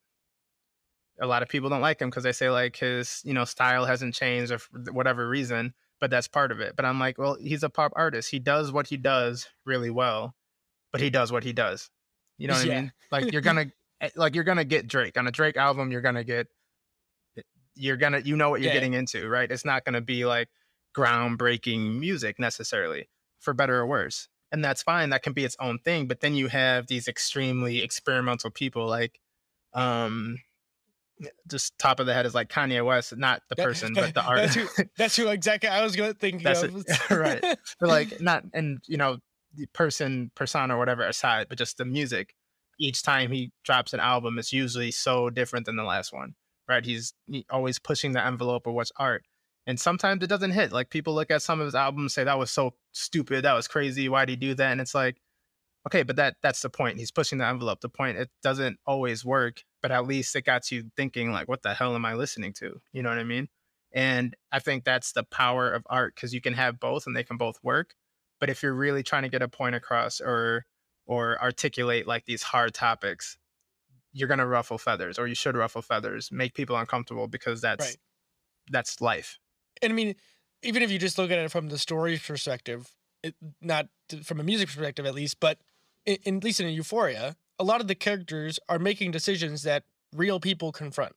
[1.21, 3.85] A lot of people don't like him because they say like his you know style
[3.85, 4.59] hasn't changed or
[4.91, 6.75] whatever reason but that's part of it.
[6.77, 8.31] But i'm like well he's a pop artist.
[8.31, 10.35] He does what he does really well
[10.91, 11.89] but he does what he does.
[12.37, 12.77] You know what Yeah.
[12.77, 12.93] i mean?
[13.11, 13.65] Like you're gonna
[14.01, 15.17] eh, like you're gonna get drake.
[15.17, 16.47] On a drake album you're gonna get
[17.37, 17.41] eh,
[17.75, 18.73] you're gonna you know what you're Yeah.
[18.75, 19.51] getting into right?
[19.51, 20.47] It's not gonna be like
[20.97, 25.79] groundbreaking music necessarily for better or worse and that's fine that can be its own
[25.79, 29.19] thing but then you have these extremely experimental people like
[29.73, 30.37] um
[31.49, 34.23] just top of the head is like Kanye West, not the That- person, but the
[34.23, 34.55] artist.
[34.55, 36.73] That's who, that's who exactly I was going to think That's of.
[36.77, 36.85] it.
[37.09, 37.41] Right.
[37.41, 39.17] but like not and you know
[39.55, 42.35] the person persona or whatever aside but just the music
[42.79, 46.35] each time he drops an album it's usually so different than the last one
[46.69, 49.23] right he's he always pushing the envelope of what's art
[49.69, 52.39] and sometimes it doesn't hit like people look at some of his albums say that
[52.39, 55.21] was so stupid that was crazy why did he do that and it's like
[55.87, 59.23] okay but that that's the point he's pushing the envelope the point it doesn't always
[59.23, 62.51] work but at least it got you thinking like what the hell am i listening
[62.53, 63.47] to you know what i mean
[63.91, 67.23] and I think that's the power of art because you can have both and they
[67.23, 67.95] can both work.
[68.39, 70.65] But if you're really trying to get a point across or
[71.05, 73.37] or articulate like these hard topics,
[74.13, 77.97] you're gonna ruffle feathers or you should ruffle feathers, make people uncomfortable because that's Right.
[78.69, 79.39] that's life.
[79.81, 80.15] And I mean,
[80.63, 82.89] even if you just look at it from the story perspective,
[83.23, 85.59] it, not t- from a music perspective at least, but
[86.05, 89.83] in, in at least in Euphoria, a lot of the characters are making decisions that
[90.15, 91.13] real people confront.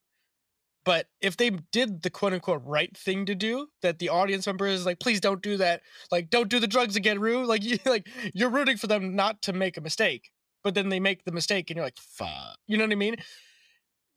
[0.84, 4.66] But if they did the quote unquote right thing to do, that the audience member
[4.66, 5.82] is like, please don't do that.
[6.10, 7.46] Like, don't do the drugs again, Rue.
[7.52, 10.32] Like, you like you're rooting for them not to make a mistake,
[10.64, 12.56] but then they make the mistake, and you're like, fuck.
[12.66, 13.16] You know what I mean?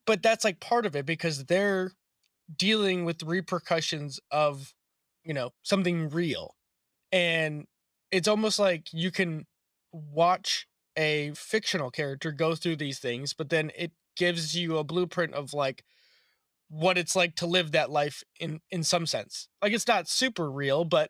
[0.08, 1.92] But that's like part of it because they're
[2.54, 4.74] dealing with the repercussions of
[5.24, 6.56] you know something real
[7.12, 7.66] and
[8.12, 9.46] it's almost like you can
[9.92, 15.34] watch a fictional character go through these things but then it gives you a blueprint
[15.34, 15.84] of like
[16.70, 19.48] what it's like to live that life in in some sense.
[19.62, 21.10] Like it's not super real but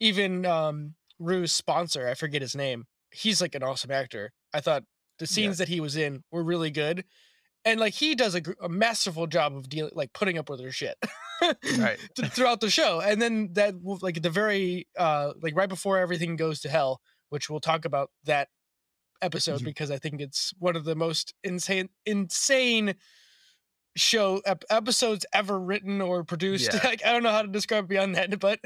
[0.00, 4.32] even um rue's sponsor i forget his name he's like an awesome actor.
[4.52, 4.84] I thought
[5.18, 7.04] the scenes that he was in were really good
[7.64, 10.70] and like he does a, a masterful job of dealing like putting up with her
[10.72, 10.96] shit
[11.78, 11.98] Right.
[12.30, 16.60] throughout the show and then that like the very uh like right before everything goes
[16.60, 17.00] to hell
[17.30, 18.48] which we'll talk about that
[19.22, 19.64] episode Mhm.
[19.64, 22.94] because i think it's one of the most insane insane
[23.96, 26.80] show ep- episodes ever written or produced Yeah.
[26.84, 28.60] like i don't know how to describe beyond that but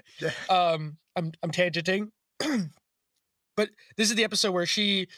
[0.49, 2.11] um i'm i'm tangenting
[3.57, 5.09] but this is the episode where she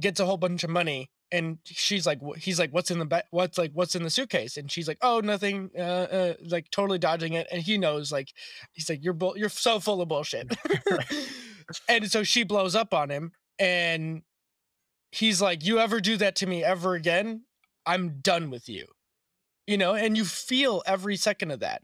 [0.00, 3.24] gets a whole bunch of money and she's like he's like what's in the ba-
[3.30, 4.56] what's like what's in the suitcase?
[4.58, 8.32] And she's like oh nothing uh, uh like totally dodging it and he knows like
[8.72, 10.52] he's like you're bull- you're so full of bullshit.
[11.88, 14.22] And so she blows up on him and
[15.10, 17.44] he's like you ever do that to me ever again?
[17.86, 18.86] I'm done with you.
[19.66, 21.82] You know and you feel every second of that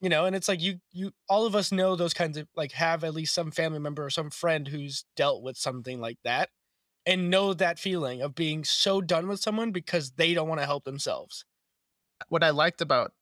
[0.00, 2.72] you know and it's like you you all of us know those kinds of like
[2.72, 6.48] have at least some family member or some friend who's dealt with something like that
[7.08, 10.66] and know that feeling of being so done with someone because they don't want to
[10.66, 11.46] help themselves
[12.28, 13.12] what I liked about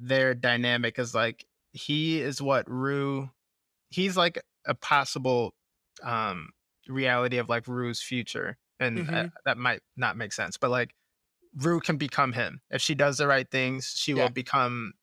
[0.00, 3.30] their dynamic is like he is what Rue
[3.90, 5.54] he's like a possible
[6.02, 6.50] um
[6.88, 8.58] reality of like Rue's future.
[8.80, 9.32] And uh, Mhm.
[9.46, 10.94] that might not make sense, but like
[11.56, 12.62] Rue can become him.
[12.70, 14.14] If she does the right things, she Yeah.
[14.14, 14.94] will become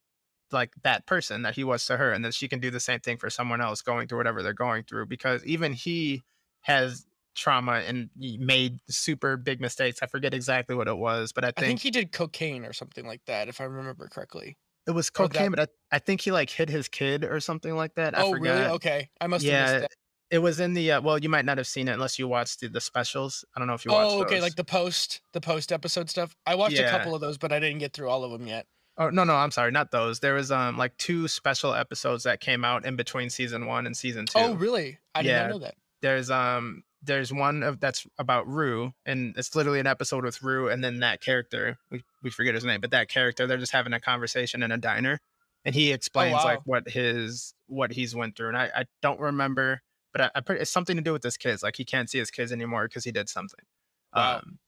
[0.52, 2.12] like that person that he was to her.
[2.12, 4.54] And then she can do the same thing for someone else going through whatever they're
[4.54, 6.24] going through because even he
[6.62, 10.00] has trauma and he made super big mistakes.
[10.02, 12.74] I forget exactly what it was, but I i think think he did cocaine or
[12.74, 16.22] something like that if i remember correctly it was that- cocaine, but I, I think
[16.22, 18.18] he like hit his kid or something like that.
[18.18, 18.44] I oh forgot.
[18.44, 19.92] really okay i must have Yeah, missed that
[20.32, 22.60] It was in the uh, well, you might not have seen it unless you watched
[22.62, 23.46] the, the specials.
[23.56, 24.44] I don't know if you watched oh okay those.
[24.44, 27.60] like the post the post episode stuff i watched a couple of those but i
[27.60, 28.65] didn't get through all of them yet
[29.02, 30.20] Oh no, no, I'm sorry, not those.
[30.20, 33.96] There was um like two special episodes that came out in between season one and
[33.96, 34.39] season two.
[34.39, 38.94] oh really i did not know that There's um there's one of that's about Rue,
[39.06, 42.66] and it's literally an episode with Rue, and then that character we we forget his
[42.66, 45.20] name, but that character they're just having a conversation in a diner,
[45.64, 46.44] and he explains wow.
[46.44, 49.82] like what his what he's went through, and I I don't remember,
[50.12, 52.20] but I, I pretty, it's something to do with his kids, like he can't see
[52.20, 53.66] his kids anymore because he did something.
[54.14, 54.38] Wow.
[54.38, 54.60] Um,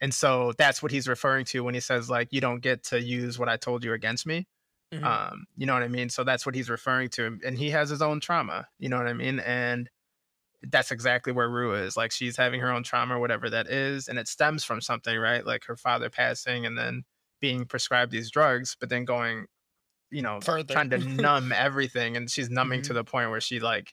[0.00, 3.00] and so that's what he's referring to when he says like you don't get to
[3.00, 4.46] use what I told you against me.
[4.92, 5.04] Mhm.
[5.04, 6.10] Um, you know what I mean?
[6.10, 7.38] So that's what he's referring to.
[7.44, 9.40] And he has his own trauma, you know what I mean?
[9.40, 9.88] And
[10.68, 11.96] that's exactly where Rue is.
[11.96, 15.44] Like she's having her own trauma, whatever that is, and it stems from something, right?
[15.44, 17.02] Like her father passing and then
[17.40, 19.46] being prescribed these drugs, but then going,
[20.10, 20.72] you know, Further.
[20.72, 22.16] trying to numb everything.
[22.16, 22.96] And she's numbing to mm-hmm.
[22.96, 23.92] the point where she like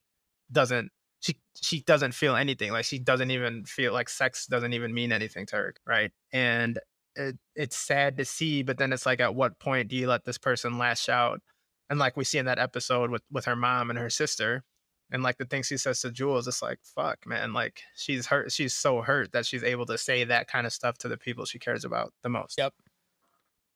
[0.52, 2.72] doesn't she she doesn't feel anything.
[2.72, 6.12] Like she doesn't even feel like sex doesn't even mean anything to her, right?
[6.32, 6.80] And
[7.16, 10.26] it, it's sad to see, but then it's like, at what point do you let
[10.26, 11.42] this person lash out?
[11.90, 14.64] And like we see in that episode with with her mom and her sister,
[15.12, 18.52] and like the things she says to Jules, it's like, fuck, man, like she's hurt.
[18.52, 21.46] She's so hurt that she's able to say that kind of stuff to the people
[21.46, 22.58] she cares about the most.
[22.58, 22.74] Yep.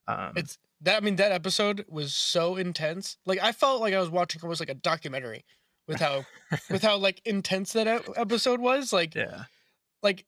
[0.07, 3.17] Um, It's that I mean that episode was so intense.
[3.25, 5.45] Like I felt like I was watching almost like a documentary
[5.87, 6.25] with how
[6.69, 8.91] with how like intense that episode was.
[8.91, 9.45] Like yeah,
[10.01, 10.25] like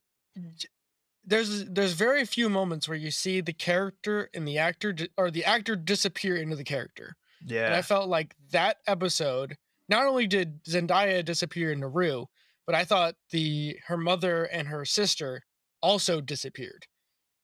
[1.26, 5.30] there's there's very few moments where you see the character and the actor di- or
[5.30, 7.16] the actor disappear into the character.
[7.46, 7.66] Yeah.
[7.66, 9.58] And I felt like that episode
[9.90, 12.28] not only did Zendaya disappear into Rue,
[12.66, 15.44] but I thought the her mother and her sister
[15.82, 16.88] also disappeared.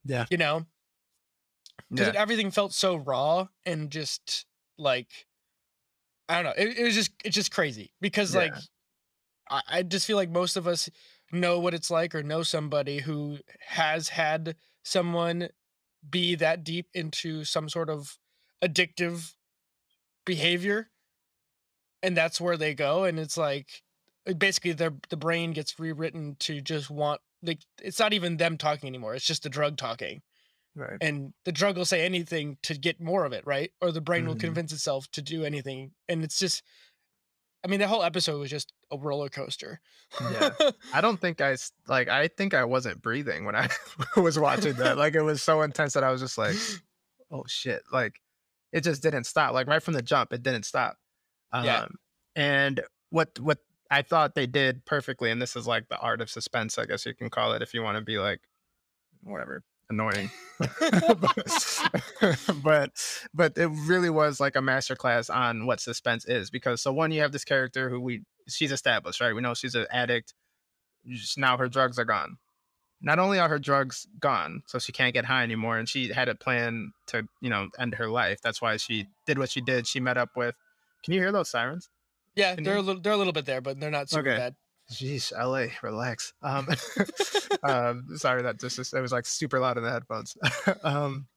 [0.03, 0.25] Yeah.
[0.31, 0.65] You know,
[1.89, 4.45] because yeah, everything felt so raw and just
[4.77, 5.09] like
[6.27, 6.63] I don't know.
[6.63, 8.53] It, it was just it's just crazy because like
[9.49, 10.89] I, I just feel like most of us
[11.31, 15.49] know what it's like or know somebody who has had someone
[16.09, 18.17] be that deep into some sort of
[18.63, 19.33] addictive
[20.25, 20.89] behavior
[22.03, 23.81] and that's where they go and it's like
[24.37, 28.87] basically their the brain gets rewritten to just want like it's not even them talking
[28.87, 30.21] anymore it's just the drug talking
[30.75, 30.97] right.
[31.01, 33.71] and the drug will say anything to get more of it, right?
[33.81, 34.41] Or the brain will Mhm.
[34.41, 36.63] convince itself to do anything, and it's just.
[37.63, 39.79] I mean, the whole episode was just a roller coaster.
[40.19, 40.49] Yeah.
[40.93, 42.07] I don't think I like.
[42.07, 43.67] I think I wasn't breathing when I
[44.17, 44.97] was watching that.
[44.97, 46.55] Like it was so intense that I was just like,
[47.31, 48.19] "Oh shit!" Like
[48.71, 49.53] it just didn't stop.
[49.53, 50.97] Like right from the jump, it didn't stop.
[51.53, 51.85] Um, Yeah.
[52.35, 53.59] And what what
[53.89, 57.05] I thought they did perfectly, and this is like the art of suspense, I guess
[57.05, 58.39] you can call it, if you want to be like,
[59.21, 60.31] whatever, annoying.
[62.63, 62.91] but
[63.33, 67.21] but it really was like a masterclass on what suspense is because so one you
[67.21, 69.35] have this character who we she's established right?
[69.35, 70.33] We know she's an addict.
[71.05, 72.37] Just now her drugs are gone.
[73.01, 76.29] Not only are her drugs gone so she can't get high anymore and she had
[76.29, 78.39] a plan to you know end her life.
[78.41, 79.87] That's why she did what she did.
[79.87, 80.55] She met up with
[81.03, 81.89] can you hear those sirens
[82.35, 84.37] yeah, Can they're a little, they're a little bit there, but they're not super Okay.
[84.37, 84.55] bad.
[84.91, 86.33] Jeez, LA, relax.
[86.41, 86.67] Um,
[87.63, 90.37] um, sorry that just it was like super loud in the headphones.
[90.83, 91.27] um,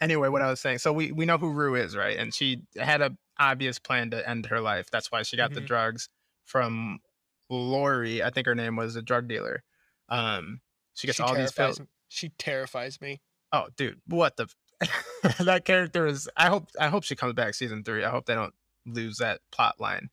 [0.00, 0.78] anyway, what I was saying.
[0.78, 2.18] So we we know who Rue is, right?
[2.18, 4.90] And she had a obvious plan to end her life.
[4.90, 5.66] That's why she got the Mhm.
[5.66, 6.08] drugs
[6.44, 7.00] from
[7.48, 8.22] Lori.
[8.22, 9.62] I think her name was a drug dealer.
[10.08, 10.60] Um,
[10.94, 11.80] she gets she all these pills.
[12.08, 13.20] She terrifies me.
[13.52, 14.48] Oh, dude, what the?
[15.40, 16.28] that character is.
[16.36, 16.68] I hope.
[16.78, 18.04] I hope she comes back season three.
[18.04, 18.54] I hope they don't
[18.92, 20.10] lose that plot line.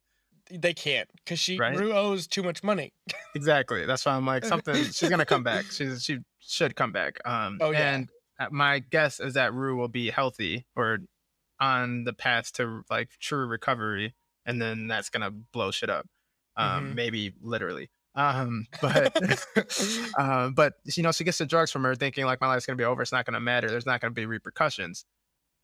[0.50, 1.76] They can't because she Right?
[1.78, 2.92] Rue owes too much money.
[3.34, 3.84] Exactly.
[3.86, 4.74] That's why I'm like something.
[4.92, 5.66] She's gonna come back.
[5.66, 7.20] She's she should come back.
[7.24, 7.58] Um.
[7.60, 7.94] Oh, yeah.
[7.94, 8.08] And
[8.40, 10.98] uh, my guess is that Rue will be healthy or
[11.60, 14.14] on the path to like true recovery,
[14.46, 16.06] and then that's gonna blow shit up.
[16.56, 16.90] Um.
[16.90, 16.94] Mhm.
[16.94, 17.90] Maybe literally.
[18.14, 18.66] Um.
[18.80, 19.46] But.
[20.18, 20.54] um.
[20.54, 22.84] But you know, she gets the drugs from her, thinking like my life's gonna be
[22.84, 23.02] over.
[23.02, 23.68] It's not gonna matter.
[23.68, 25.04] There's not gonna be repercussions.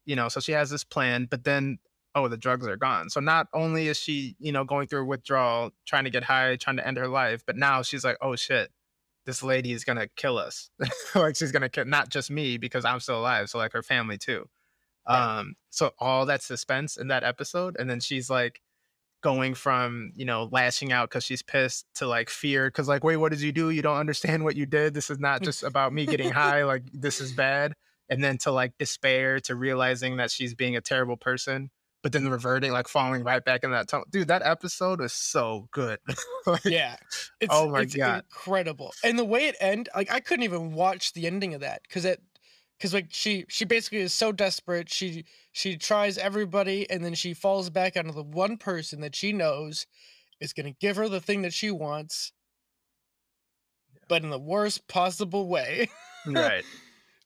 [0.05, 0.29] You know.
[0.29, 1.79] So she has this plan, but then
[2.15, 3.11] oh the drugs are gone.
[3.11, 6.77] So not only is she you know going through withdrawal trying to get high trying
[6.77, 8.71] to end her life but now she's like oh shit
[9.27, 10.71] this lady is gonna kill us.
[11.15, 14.19] Like she's gonna kill not just me because i'm still alive so like her family
[14.19, 14.47] too.
[15.09, 15.39] Right.
[15.39, 18.61] um so all that suspense in that episode and then she's like
[19.23, 23.17] going from you know lashing out because she's pissed to like fear because like wait
[23.17, 23.71] what did you do?
[23.71, 24.95] You don't understand what you did?
[24.95, 27.73] This is not just about me getting high like this is bad.
[28.11, 31.71] And then to like despair to realizing that she's being a terrible person
[32.05, 35.67] but then reverting like falling right back in that tone dude that episode is so
[35.73, 35.99] good
[36.47, 36.97] Like, yeah.
[37.41, 38.25] It's, Oh my it's God.
[38.31, 38.93] incredible.
[39.03, 42.05] And the way it end, like I couldn't even watch the ending of that because
[42.05, 42.21] it,
[42.79, 44.91] because like she she basically is so desperate.
[44.91, 49.33] She she tries everybody and then she falls back onto the one person that she
[49.33, 49.87] knows
[50.41, 52.33] is gonna give her the thing that she wants,
[54.09, 55.89] but in the worst possible way.
[56.27, 56.65] right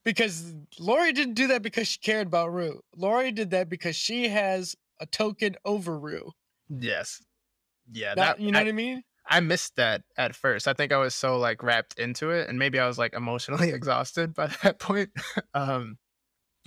[0.05, 2.81] because Lori didn't do that because she cared about Rue.
[2.97, 6.33] Lori did that because she has a token over Rue.
[6.69, 7.23] yes
[7.93, 9.03] yeah That, that you know I, what I mean?
[9.31, 12.59] I missed that at first i think i was so like wrapped into it and
[12.59, 15.11] maybe i was like emotionally exhausted by that point
[15.55, 15.99] um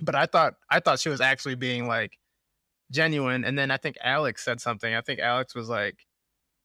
[0.00, 2.18] but i thought i thought she was actually being like
[2.90, 6.06] genuine and then i think alex said something i think alex was like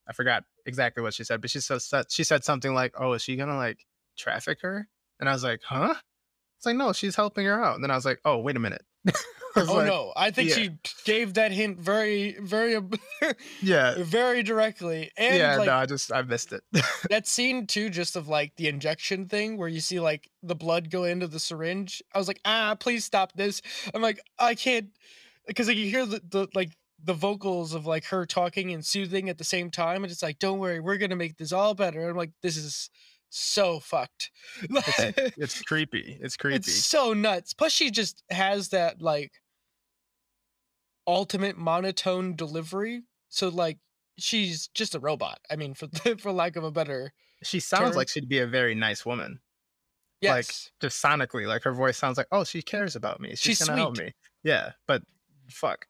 [0.08, 3.22] i forgot exactly what she said but she said she said something like oh is
[3.22, 3.80] she gonna like
[4.18, 4.88] traffic her
[5.20, 5.96] and i was like huh
[6.58, 8.60] it's like no she's helping her out and then i was like oh wait a
[8.60, 8.84] minute
[9.58, 10.56] Oh like, no, I think yeah.
[10.56, 10.70] she
[11.04, 12.80] gave that hint very, very,
[13.62, 15.12] yeah very directly.
[15.18, 16.62] And yeah like no i just i missed it
[17.10, 20.90] that scene too, just of like the injection thing where you see like the blood
[20.90, 22.04] go into the syringe.
[22.14, 23.62] I was like, ah, please stop this.
[23.94, 24.90] I'm like, I can't,
[25.48, 26.72] because like you hear the, the like
[27.04, 30.40] the vocals of like her talking and soothing at the same time, and it's like,
[30.40, 32.10] don't worry, we're gonna make this all better.
[32.10, 32.90] I'm like, this is
[33.30, 34.32] so fucked.
[34.72, 36.18] It's, it's creepy.
[36.22, 36.56] It's creepy.
[36.58, 37.54] It's so nuts.
[37.54, 39.32] Plus, she just has that like
[41.06, 43.04] ultimate monotone delivery.
[43.30, 43.78] So like
[44.18, 45.40] she's just a robot.
[45.50, 45.88] I mean, for
[46.20, 47.14] for lack of a better,
[47.44, 47.96] she sounds term.
[47.98, 49.40] like she'd be a very nice woman.
[50.22, 50.46] yes, Like
[50.82, 53.30] Just sonically, like her voice sounds like, oh, she cares about me.
[53.32, 54.14] She's, She's gonna help me.
[54.44, 55.04] Yeah, but
[55.50, 55.86] fuck.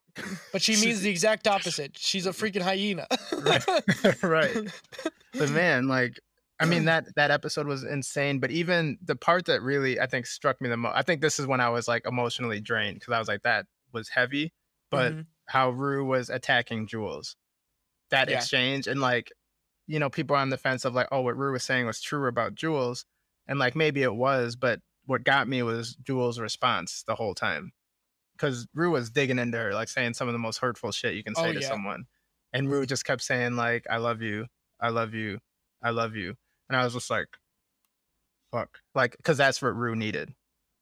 [0.51, 1.97] but she means the exact opposite.
[1.97, 3.07] She's a freaking hyena.
[3.31, 4.23] Right.
[4.23, 4.67] right.
[5.37, 6.19] But man, like,
[6.59, 8.39] I mean that that episode was insane.
[8.39, 11.39] But even the part that really I think struck me the most, I think this
[11.39, 14.53] is when I was like emotionally drained because I was like, that was heavy.
[14.89, 15.27] But Mhm.
[15.47, 17.35] how Rue was attacking Jules,
[18.11, 18.35] that Yeah.
[18.35, 19.31] exchange, and like,
[19.87, 22.01] you know, people are on the fence of like, oh, what Rue was saying was
[22.01, 23.05] true about Jules,
[23.47, 27.73] and like maybe it was, but what got me was Jules' response the whole time,
[28.33, 31.23] because Rue was digging into her, like saying some of the most hurtful shit you
[31.23, 31.67] can say Oh, to yeah.
[31.69, 32.07] someone,
[32.53, 34.47] and Rue just kept saying like, I love you,
[34.81, 35.39] I love you,
[35.83, 36.35] I love you,
[36.69, 37.27] and I was just like,
[38.51, 40.33] fuck, like, because that's what Rue needed,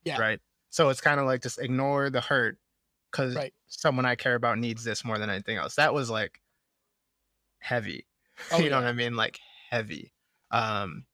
[0.04, 0.20] Yeah.
[0.20, 0.40] right.
[0.70, 2.58] So it's kind of like just ignore the hurt
[3.12, 3.54] because Right.
[3.68, 5.76] someone I care about needs this more than anything else.
[5.76, 6.42] That was like
[7.60, 8.08] heavy.
[8.52, 9.16] Oh, you know what I mean?
[9.16, 10.12] Like heavy.
[10.52, 11.06] Um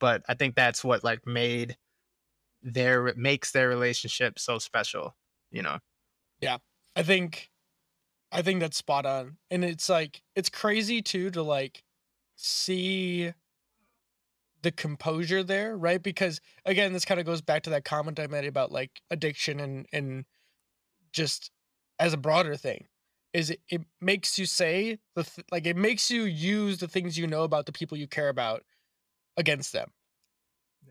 [0.00, 1.76] but I think that's what like made
[2.62, 5.16] their makes their relationship so special,
[5.50, 5.80] you know.
[6.40, 6.58] Yeah.
[6.96, 7.50] I think
[8.32, 9.38] I think that's spot on.
[9.50, 11.84] And it's like it's crazy too to like
[12.36, 13.32] see
[14.62, 16.02] the composure there, right?
[16.02, 19.60] Because again, this kind of goes back to that comment I made about like addiction
[19.60, 20.24] and and
[21.12, 21.50] just
[21.98, 22.86] as a broader thing
[23.32, 27.18] is it, it makes you say the th- like it makes you use the things
[27.18, 28.62] you know about the people you care about
[29.36, 29.90] against them.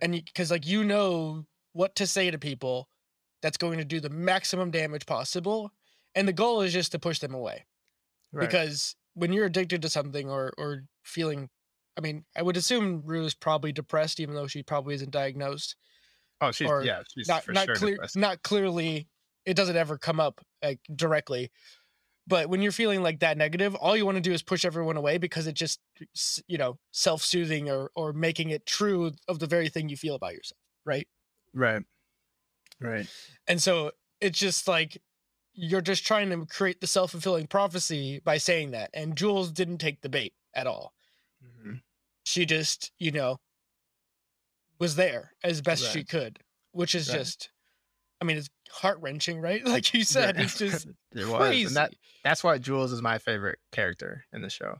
[0.01, 2.89] And because like you know what to say to people
[3.41, 5.71] that's going to do the maximum damage possible
[6.15, 7.65] and the goal is just to push them away
[8.33, 8.47] Right.
[8.47, 11.49] because when you're addicted to something or or feeling
[12.01, 15.75] i mean i would assume rue is probably depressed even though she probably isn't diagnosed
[16.41, 18.15] oh, she's or yeah, she's not for not sure clear depressed.
[18.15, 19.07] not clearly
[19.45, 21.51] it doesn't ever come up like directly
[22.27, 24.97] but when you're feeling like that negative all you want to do is push everyone
[24.97, 25.79] away because it just
[26.47, 30.33] you know self-soothing or or making it true of the very thing you feel about
[30.33, 31.07] yourself right
[31.53, 31.83] Right.
[32.79, 33.07] Right.
[33.47, 35.01] And so it's just like
[35.53, 38.89] you're just trying to create the self fulfilling prophecy by saying that.
[38.93, 40.93] And Jules didn't take the bait at all.
[41.43, 41.81] Mhm.
[42.31, 43.39] She just, you know,
[44.79, 46.39] was there as best she could,
[46.71, 47.11] which is Right.
[47.11, 47.51] just,
[48.21, 49.65] I mean, it's heart wrenching, right?
[49.67, 50.43] Like you said, Yeah.
[50.43, 51.37] it's just it was.
[51.37, 51.67] crazy.
[51.67, 54.77] And that that's why Jules is my favorite character in the show.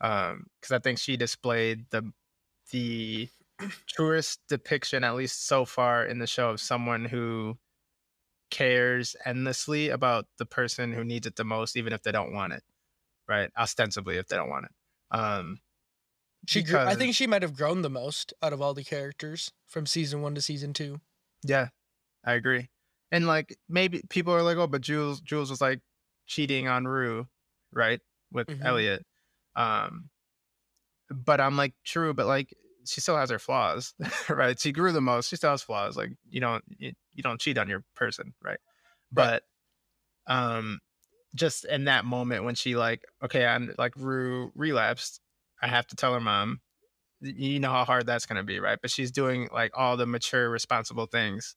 [0.00, 2.12] Um, because I think she displayed the
[2.72, 3.28] the
[3.88, 7.58] truest depiction, at least so far in the show, of someone who
[8.50, 12.52] cares endlessly about the person who needs it the most, even if they don't want
[12.52, 12.62] it.
[13.28, 13.50] Right?
[13.58, 14.72] Ostensibly, if they don't want it.
[15.12, 15.60] Um,
[16.46, 19.52] she grew, I think she might have grown the most out of all the characters
[19.66, 21.00] from season one to season two.
[21.44, 21.68] Yeah,
[22.24, 22.70] I agree.
[23.10, 25.80] And like maybe people are like, oh, but Jules Jules was like
[26.26, 27.28] cheating on Rue,
[27.72, 28.00] right?
[28.32, 28.64] With Mhm.
[28.64, 29.06] Elliot.
[29.54, 30.10] Um
[31.10, 32.54] but I'm like, true, but like
[32.86, 33.94] she still has her flaws,
[34.28, 34.58] right?
[34.58, 35.28] She grew the most.
[35.28, 35.96] She still has flaws.
[35.96, 38.58] Like you don't you, you don't cheat on your person, right?
[39.12, 39.44] But
[40.26, 40.80] um
[41.34, 45.20] just in that moment when she like, okay, I'm like Rue relapsed,
[45.62, 46.60] I have to tell her mom.
[47.20, 48.78] You know how hard that's gonna be, right?
[48.82, 51.56] But she's doing like all the mature, responsible things.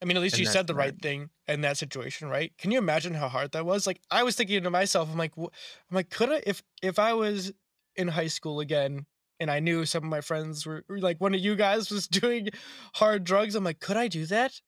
[0.00, 0.94] I mean, at least And you said the right.
[1.00, 2.56] thing in that situation, right?
[2.58, 3.86] Can you imagine how hard that was?
[3.86, 5.52] Like, I was thinking to myself, I'm like, wh-
[5.90, 7.52] I'm like, could I, if if I was
[7.94, 9.06] in high school again,
[9.38, 12.48] and I knew some of my friends were like, one of you guys was doing
[12.94, 14.60] hard drugs, I'm like, could I do that?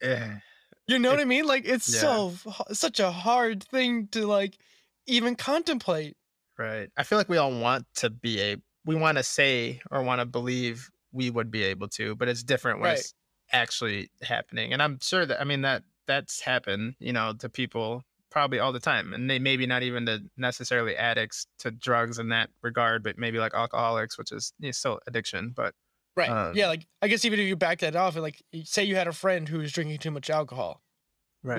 [0.00, 0.40] Eh,
[0.86, 1.46] You know what I mean?
[1.46, 2.22] Like, it's yeah.
[2.24, 2.34] so
[2.72, 4.58] such a hard thing to like
[5.06, 6.16] even contemplate.
[6.58, 6.90] Right.
[6.96, 10.20] I feel like we all want to be a we want to say or want
[10.20, 12.90] to believe we would be able to, but it's different when Right.
[12.90, 13.14] it's
[13.52, 14.72] actually happening.
[14.72, 18.72] And I'm sure that I mean that that's happened, you know, to people probably all
[18.72, 19.14] the time.
[19.14, 23.38] And they maybe not even the necessarily addicts to drugs in that regard, but maybe
[23.38, 25.50] like alcoholics, which is you know, still addiction.
[25.54, 25.74] But
[26.16, 26.36] Right.
[26.36, 26.68] Um, yeah.
[26.68, 29.12] Like, I guess even if you back that off, and like, say you had a
[29.12, 30.82] friend who was drinking too much alcohol.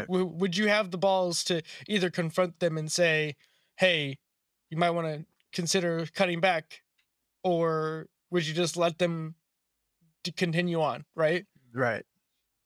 [0.08, 3.36] W- would you have the balls to either confront them and say,
[3.78, 4.20] "Hey,
[4.70, 6.82] you might want to consider cutting back,"
[7.44, 9.36] or would you just let them
[10.38, 11.06] continue on?
[11.16, 11.46] Right?
[11.74, 12.06] Right.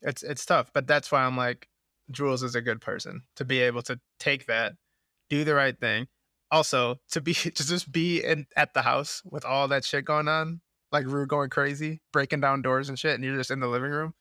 [0.01, 1.68] It's it's tough, but that's why I'm like
[2.12, 4.74] Jules is a good person to be able to take that,
[5.30, 6.08] do the right thing.
[6.51, 10.28] Also, to be to just be in at the house with all that shit going
[10.28, 13.68] on, like Rue going crazy, breaking down doors and shit, and you're just in the
[13.68, 14.14] living room.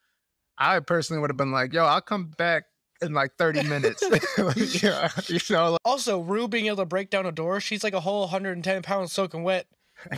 [0.58, 2.64] I personally would have been like, "Yo, I'll come back
[3.02, 4.02] in like 30 minutes."
[4.38, 7.84] Like, yeah, you know, like, Also, Rue being able to break down a door, she's
[7.84, 9.66] like a whole 110 pounds soaking wet.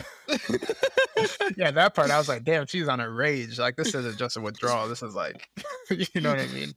[1.57, 3.59] yeah, that part I was like, damn, she's on a rage.
[3.59, 4.87] Like this isn't just a withdrawal.
[4.87, 5.47] This is like,
[5.89, 6.73] you know what I mean?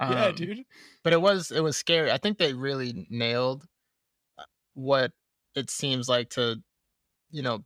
[0.00, 0.64] yeah, Um, dude.
[1.02, 2.10] But it was it was scary.
[2.10, 3.64] I think they really nailed
[4.38, 5.12] uh, what
[5.54, 6.56] it seems like to,
[7.30, 7.64] you know,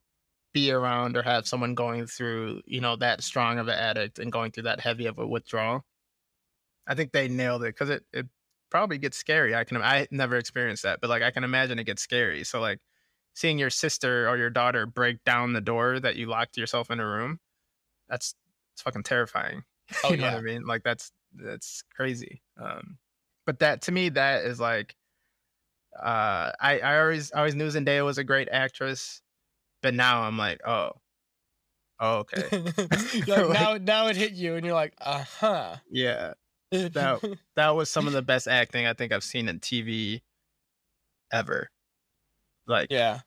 [0.54, 4.30] be around or have someone going through, you know, that strong of an addict and
[4.32, 5.84] going through that heavy of a withdrawal.
[6.88, 8.26] I think they nailed it because it it
[8.70, 9.54] probably gets scary.
[9.54, 12.44] I can I never experienced that, but like I can imagine it gets scary.
[12.44, 12.80] So like
[13.34, 16.98] seeing your sister or your daughter break down the door that you locked yourself in
[16.98, 17.38] a room,
[18.08, 18.34] that's
[18.72, 19.62] it's fucking terrifying.
[20.04, 20.34] Oh, you know yeah.
[20.34, 20.66] what I mean?
[20.66, 22.42] Like that's that's crazy.
[22.60, 22.98] Um,
[23.46, 24.94] but that to me, that is like,
[25.98, 29.22] uh, I I always I always knew Zendaya was a great actress,
[29.82, 30.90] but now I'm like, oh,
[32.00, 32.48] oh okay,
[33.26, 35.76] like, now, now it hit you, and you're like, uh huh.
[35.90, 36.34] yeah.
[36.70, 37.20] That
[37.56, 40.20] that was some of the best acting I think I've seen in TV
[41.32, 41.70] ever.
[42.66, 43.20] Like, yeah,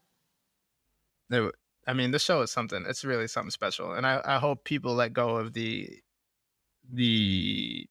[1.30, 1.56] it
[1.88, 2.86] I mean, the show is something.
[2.88, 5.90] It's really something special, and I, I hope people let go of the
[6.92, 7.88] the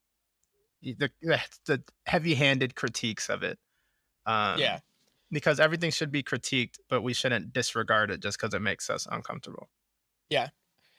[0.82, 1.10] the
[1.66, 3.58] the heavy-handed critiques of it.
[4.26, 4.80] Um, yeah.
[5.30, 9.08] because everything should be critiqued, but we shouldn't disregard it just because it makes us
[9.10, 9.68] uncomfortable.
[10.28, 10.48] Yeah,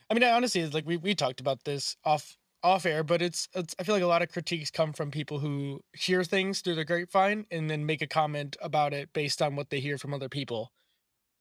[0.09, 3.47] I mean, I honestly, like we, we talked about this off off air, but it's,
[3.55, 6.75] it's I feel like a lot of critiques come from people who hear things through
[6.75, 10.13] the grapevine and then make a comment about it based on what they hear from
[10.13, 10.71] other people,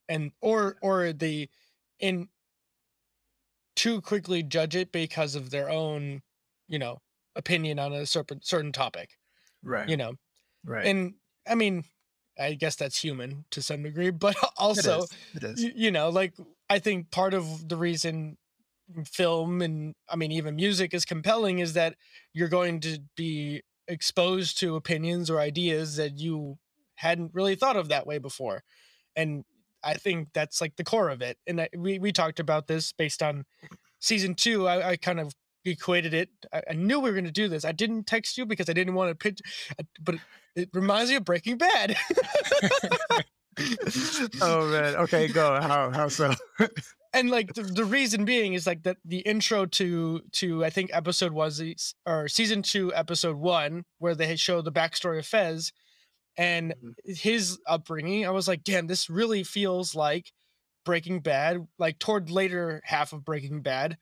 [0.09, 1.49] and or or the
[2.01, 2.29] in
[3.77, 6.23] too quickly judge it because of their own,
[6.69, 6.99] you know,
[7.37, 9.11] opinion on a certain certain topic,
[9.63, 9.89] Right.
[9.89, 10.15] you know,
[10.65, 10.87] right.
[10.87, 11.15] and
[11.49, 11.85] I mean,
[12.39, 15.05] I guess that's human to some degree, but also
[15.35, 15.65] it is.
[15.65, 16.35] y- you know like
[16.69, 18.39] i think part of the reason
[19.05, 21.95] film and i mean even music is compelling is that
[22.33, 26.57] you're going to be exposed to opinions or ideas that you
[26.97, 28.63] hadn't really thought of that way before
[29.17, 29.45] and
[29.83, 32.93] i think that's like the core of it and I, we we talked about this
[32.93, 33.45] based on
[33.99, 35.35] season two i, I kind of
[35.65, 38.47] equated it I, I knew we were going to do this i didn't text you
[38.47, 39.41] because i didn't want to pitch
[39.79, 40.21] uh, but it,
[40.57, 41.97] it reminds me of breaking bad
[44.41, 44.97] oh man.
[44.97, 45.61] Okay, go.
[45.61, 46.33] How how so?
[47.13, 50.91] and like the, the reason being is like that the intro to to I think
[50.93, 51.63] episode was
[52.07, 55.73] or season two episode one where they show the backstory of Fez
[56.37, 57.19] and Mhm.
[57.19, 58.27] his upbringing.
[58.27, 60.33] I was like, damn, this really feels like
[60.85, 63.99] Breaking Bad, like toward later half of Breaking Bad,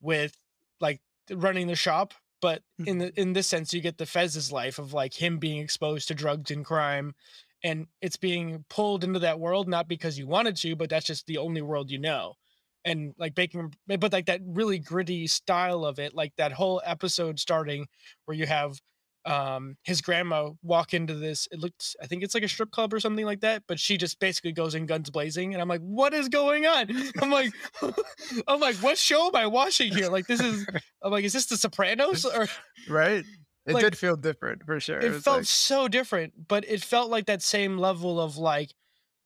[0.00, 0.36] with
[0.80, 1.00] like
[1.30, 2.14] running the shop.
[2.40, 5.58] But in the in this sense, you get the Fez's life of like him being
[5.62, 7.14] exposed to drugs and crime,
[7.62, 11.26] and it's being pulled into that world not because you wanted to, but that's just
[11.26, 12.36] the only world you know
[12.84, 17.38] and like baking but like that really gritty style of it like that whole episode
[17.38, 17.86] starting
[18.24, 18.80] where you have
[19.24, 22.92] um his grandma walk into this it looks i think it's like a strip club
[22.92, 25.80] or something like that but she just basically goes in guns blazing and i'm like
[25.80, 26.88] what is going on
[27.22, 27.52] i'm like
[28.48, 30.66] i'm like what show am i watching here like this is
[31.02, 32.48] i'm like is this the sopranos or
[32.88, 33.24] right.
[33.64, 34.98] It Like, did feel different for sure.
[34.98, 38.74] it was felt like- so different but it felt like that same level of like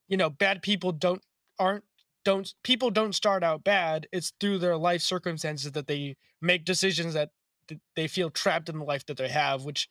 [0.09, 1.23] you know bad people don't
[1.59, 1.85] aren't
[2.27, 7.14] don't people don't start out bad it's through their life circumstances that they make decisions
[7.14, 7.31] that
[7.68, 9.89] th- they feel trapped in the life that they have which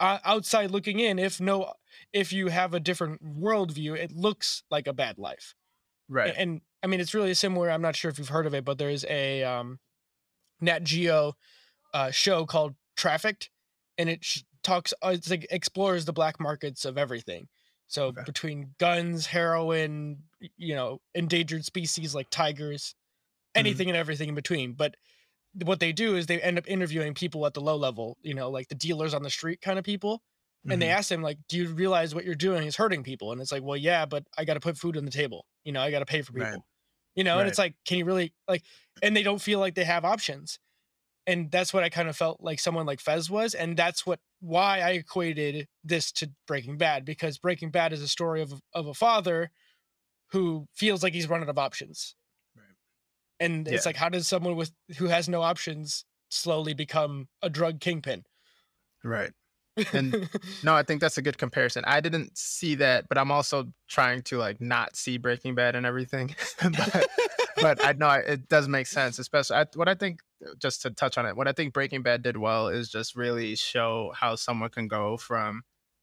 [0.00, 1.70] uh, outside looking in if no
[2.14, 5.54] if you have a different worldview it looks like a bad life
[6.08, 6.32] right.
[6.38, 8.78] and i mean it's really similar i'm not sure if you've heard of it but
[8.78, 9.78] there's a um
[10.62, 11.34] nat geo
[11.92, 13.50] uh show called trafficked
[13.98, 17.46] and it sh- talks uh, it's like explores the black markets of everything
[17.88, 18.22] so Okay.
[18.24, 20.18] between guns heroin
[20.56, 22.94] you know endangered species like tigers
[23.54, 24.96] anything and everything in between but
[25.64, 28.50] what they do is they end up interviewing people at the low level you know
[28.50, 30.22] like the dealers on the street kind of people
[30.70, 30.92] and they Mhm.
[30.92, 33.62] ask him like do you realize what you're doing is hurting people and it's like
[33.62, 36.00] well yeah but i got to put food on the table you know i got
[36.00, 36.60] to pay for people Right.
[37.16, 38.64] you know and it's like can you really like
[39.02, 40.58] and they don't feel like they have options
[41.26, 44.20] and that's what i kind of felt like someone like fez was and that's what
[44.40, 48.86] why i equated this to breaking bad because breaking bad is a story of of
[48.86, 49.50] a father
[50.32, 52.14] who feels like he's run out of options
[52.56, 52.64] Right.
[53.40, 57.80] and it's like how does someone with who has no options slowly become a drug
[57.80, 58.24] kingpin
[59.04, 59.30] Right.
[59.92, 60.28] And-
[60.64, 61.84] No, I think that's a good comparison.
[61.86, 65.86] I didn't see that, but I'm also trying to like not see Breaking Bad and
[65.86, 66.34] everything.
[66.62, 67.06] but,
[67.62, 70.20] but I know it does make sense, especially I, what I think.
[70.60, 73.54] Just to touch on it, what I think Breaking Bad did well is just really
[73.56, 75.62] show how someone can go from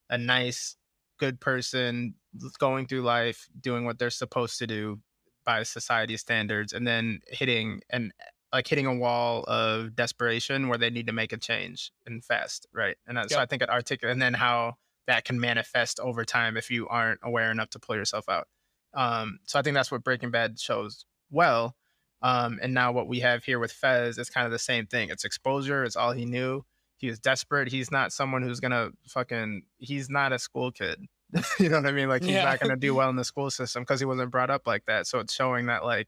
[0.10, 0.76] a nice,
[1.18, 2.16] good person
[2.60, 5.00] going through life, doing what they're supposed to do
[5.46, 8.12] by society standards, and then hitting and
[8.54, 12.68] like hitting a wall of desperation where they need to make a change and fast,
[12.74, 12.96] right?
[13.06, 14.76] And that, so I think it articulate, and then how
[15.08, 18.48] that can manifest over time if you aren't aware enough to pull yourself out.
[18.94, 21.76] Um, so I think that's what Breaking Bad shows well.
[22.22, 25.10] Um, and now what we have here with Fez is kind of the same thing.
[25.10, 25.84] It's exposure.
[25.84, 26.64] It's all he knew.
[27.06, 27.68] He was desperate.
[27.68, 29.62] He's not someone who's gonna fucking.
[29.78, 31.00] He's not a school kid.
[31.60, 32.10] you know what I mean?
[32.10, 32.46] Like he's Yeah.
[32.46, 35.06] not gonna do well in the school system because he wasn't brought up like that.
[35.06, 36.08] So it's showing that like,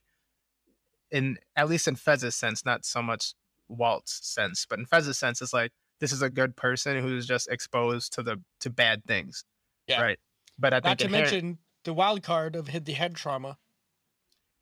[1.11, 3.33] in at least in Fez's sense, not so much
[3.69, 7.47] Walt's sense, but in Fez's sense, it's like this is a good person who's just
[7.49, 9.45] exposed to the to bad things.
[9.87, 10.01] Yeah.
[10.01, 10.19] Right.
[10.57, 13.57] But I think Not to inherent- mention the wild card of hit the head trauma,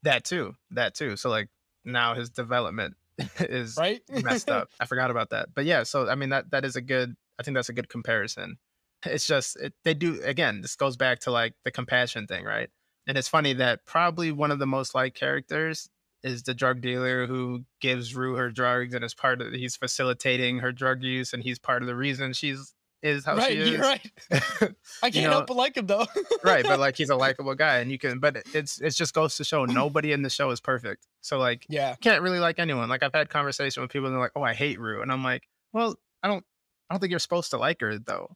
[0.04, 0.56] that too.
[0.72, 1.16] That too.
[1.16, 1.48] So like
[1.84, 2.96] now his development
[3.40, 4.02] is right?
[4.24, 4.70] messed up.
[4.80, 5.50] I forgot about that.
[5.54, 7.16] But yeah, so I mean that that is a good.
[7.40, 8.58] I think that's a good comparison.
[9.06, 10.62] It's just it, they do again.
[10.62, 12.70] This goes back to like the compassion thing, right?
[13.08, 15.90] And it's funny that probably one of the most liked characters
[16.24, 19.54] is the drug dealer who gives Rue her drugs and is part of.
[19.54, 22.74] He's facilitating her drug use, and he's part of the reason she's
[23.06, 23.70] is how right, she is.
[23.70, 24.12] you're right.
[25.04, 26.06] I can't know- help but like him though.
[26.44, 28.20] right, but like he's a likable guy, and you can.
[28.20, 31.08] But it's it just goes to show nobody in the show is perfect.
[31.22, 32.90] So like yeah, can't really like anyone.
[32.90, 35.24] Like I've had conversation with people and they're like, "Oh, I hate Rue," and I'm
[35.24, 36.44] like, "Well, I don't,
[36.90, 38.36] I don't think you're supposed to like her though.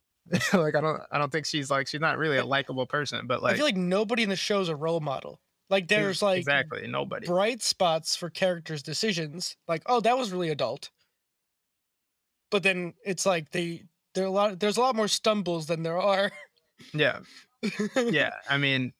[0.53, 3.25] like I don't, I don't think she's like she's not really a likable person.
[3.25, 5.39] But like, I feel like nobody in the show is a role model.
[5.71, 7.27] Like there's like exactly nobody.
[7.27, 9.55] bright spots for characters' decisions.
[9.67, 10.89] Like, oh, that was really adult.
[12.51, 13.83] But then it's like they
[14.13, 16.31] there are a lot there's a lot more stumbles than there are.
[16.93, 17.21] Yeah,
[18.09, 18.31] yeah.
[18.49, 18.93] I mean,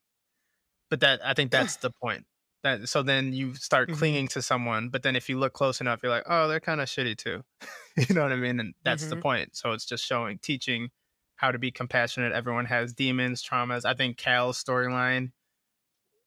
[0.89, 2.26] but that I think that's the point.
[2.64, 3.91] That so then you start Mhm.
[3.91, 6.82] clinging to someone, but then if you look close enough, you're like, oh, they're kind
[6.82, 7.43] of shitty too.
[8.10, 8.60] you know what I mean?
[8.60, 9.22] And that's the Mhm.
[9.22, 9.55] point.
[9.55, 10.89] So it's just showing, teaching
[11.38, 12.34] how to be compassionate.
[12.34, 13.86] Everyone has demons, traumas.
[13.86, 15.32] I think Cal's storyline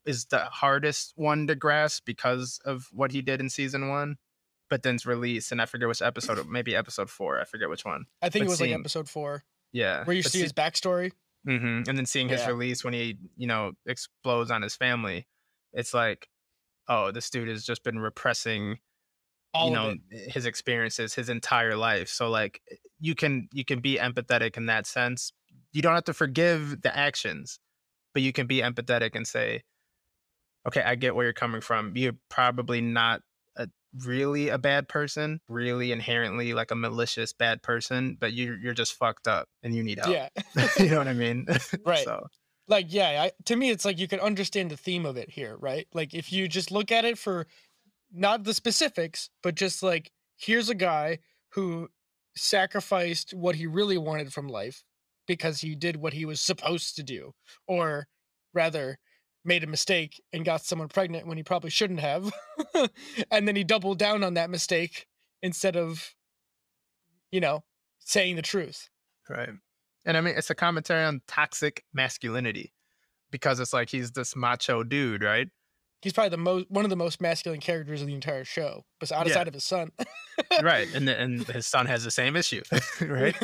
[0.05, 4.17] is the hardest one to grasp because of what he did in season one.
[4.73, 6.47] But then it's released, and I forget which episode.
[6.49, 7.39] Maybe episode four.
[7.39, 8.07] I forget which one.
[8.23, 11.13] I think But it was like episode four Yeah, where you see see- his backstory.
[11.45, 12.49] hmm And then seeing his Yeah.
[12.49, 15.27] release when he, you know, explodes on his family,
[15.75, 16.27] it's like,
[16.89, 18.79] oh, this dude has just been repressing,
[19.53, 22.09] All you know, his experiences his entire life.
[22.09, 22.63] So like,
[22.99, 25.35] you can you can be empathetic in that sense.
[25.75, 27.61] You don't have to forgive the actions,
[28.15, 29.65] but you can be empathetic and say,
[30.67, 31.95] okay, I get where you're coming from.
[31.95, 33.21] You're probably not
[34.05, 38.95] really a bad person, really inherently like a malicious bad person, but you're you're just
[38.95, 40.13] fucked up and you need help.
[40.13, 40.29] Yeah.
[40.79, 41.47] you know what I mean?
[41.87, 42.05] Right.
[42.05, 42.27] So
[42.69, 45.57] like yeah I, to me it's like you can understand the theme of it here
[45.59, 47.47] right like if you just look at it for
[48.13, 51.19] not the specifics but just like here's a guy
[51.51, 51.89] who
[52.37, 54.85] sacrificed what he really wanted from life
[55.27, 57.33] because he did what he was supposed to do
[57.67, 58.07] or
[58.55, 58.99] rather
[59.45, 62.33] made a mistake and got someone pregnant when he probably shouldn't have
[63.31, 65.07] and then he doubled down on that mistake
[65.43, 66.15] instead of
[67.31, 67.65] you know
[67.99, 68.89] saying the truth
[69.31, 69.51] Right.
[70.05, 72.73] And I mean, it's a commentary on toxic masculinity
[73.31, 75.49] because it's like he's this macho dude, right?
[76.03, 79.29] he's probably the most one of the most masculine characters of the entire show, besides
[79.29, 79.33] Yeah.
[79.35, 79.93] outside of his son.
[80.63, 80.89] right.
[80.95, 82.63] And the, and his son has the same issue,
[83.01, 83.37] right?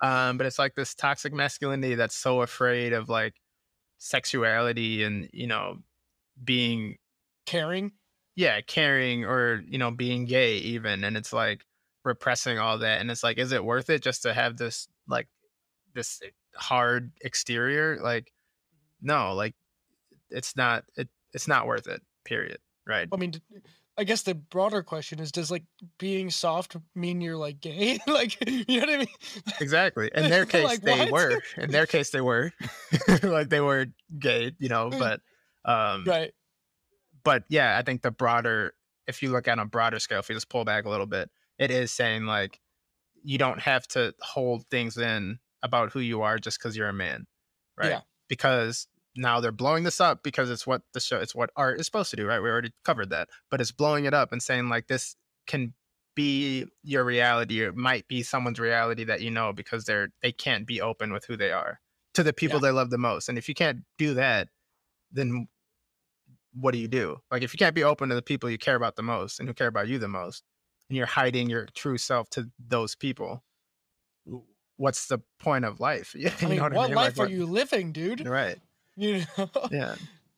[0.00, 3.34] Um, but it's like this toxic masculinity that's so afraid of like
[3.98, 5.78] sexuality and you know
[6.42, 6.96] being
[7.46, 7.92] Caring.
[8.36, 11.64] yeah caring or you know being gay even, and it's like
[12.04, 15.28] repressing all that, and it's like, is it worth it just to have this like
[15.94, 16.20] this
[16.54, 17.98] hard exterior?
[18.02, 18.32] Like,
[19.00, 19.54] no, like
[20.30, 22.02] it's not it it's not worth it.
[22.24, 22.58] Period.
[22.86, 23.08] Right.
[23.12, 23.34] I mean,
[23.98, 25.64] I guess the broader question is: Does like
[25.98, 27.98] being soft mean you're like gay?
[28.06, 29.06] like, you know what I mean?
[29.60, 30.10] Exactly.
[30.14, 31.10] In their case, Like, they what?
[31.10, 31.42] were.
[31.56, 32.52] In their case, they were.
[33.24, 33.86] like they were
[34.18, 34.88] gay, you know.
[34.88, 35.20] But,
[35.64, 36.32] um, right.
[37.24, 38.74] but yeah, I think the broader,
[39.08, 41.06] if you look at on a broader scale, if you just pull back a little
[41.06, 41.28] bit,
[41.58, 42.60] it is saying like
[43.24, 46.92] you don't have to hold things in about who you are just because you're a
[46.92, 47.26] man,
[47.76, 47.90] right?
[47.90, 48.00] Yeah.
[48.28, 48.86] Because
[49.18, 52.10] now they're blowing this up because it's what the show, it's what art is supposed
[52.10, 52.40] to do, right?
[52.40, 55.16] We already covered that, but it's blowing it up and saying like this
[55.46, 55.74] can
[56.18, 60.32] be your reality or it might be someone's reality that you know because they're they
[60.32, 61.78] can't be open with who they are
[62.12, 64.48] to the people they love the most and if you can't do that
[65.12, 65.46] then
[66.54, 68.74] what do you do like if you can't be open to the people you care
[68.74, 70.42] about the most and who care about you the most
[70.90, 73.44] and you're hiding your true self to those people
[74.76, 76.96] what's the point of life you I mean, know what, what I mean?
[76.96, 78.26] life Like, are you living, dude?
[78.26, 78.58] right
[78.98, 79.48] You know.
[79.70, 79.94] yeah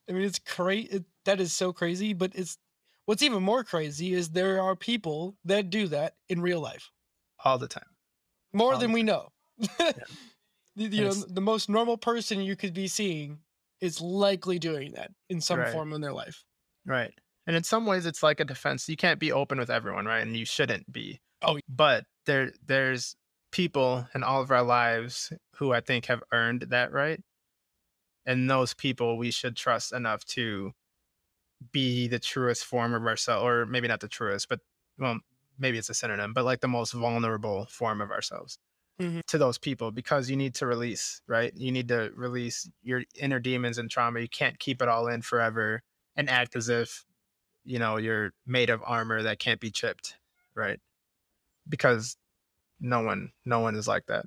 [0.09, 1.03] I mean, it's crazy.
[1.25, 2.13] That is so crazy.
[2.13, 2.57] But it's
[3.05, 6.89] what's even more crazy is there are people that do that in real life
[7.43, 7.85] all the time
[8.53, 9.29] more All than we know.
[10.75, 13.39] You- you know, it's- the most normal person you could be seeing
[13.81, 15.71] is likely doing that in some Right.
[15.73, 16.43] form in their life.
[16.85, 17.13] Right.
[17.45, 18.87] And in some ways it's like a defense.
[18.87, 20.21] You can't be open with everyone, right?
[20.21, 21.19] And you shouldn't be.
[21.41, 21.59] Oh.
[21.67, 23.15] But there there's
[23.51, 27.19] people in all of our lives who I think have earned that right.
[28.25, 30.73] And those people we should trust enough to
[31.71, 34.59] be the truest form of ourselves, or maybe not the truest, but
[34.97, 35.19] well,
[35.57, 38.57] maybe it's a synonym, but like the most vulnerable form of ourselves
[38.99, 39.21] Mhm.
[39.27, 41.53] to those people because you need to release, right?
[41.55, 44.21] You need to release your inner demons and trauma.
[44.21, 45.83] You can't keep it all in forever
[46.15, 47.05] and act as if,
[47.65, 50.17] you know, you're made of armor that can't be chipped,
[50.55, 50.79] right?
[51.69, 52.17] Because
[52.79, 54.25] no one, no one is like that.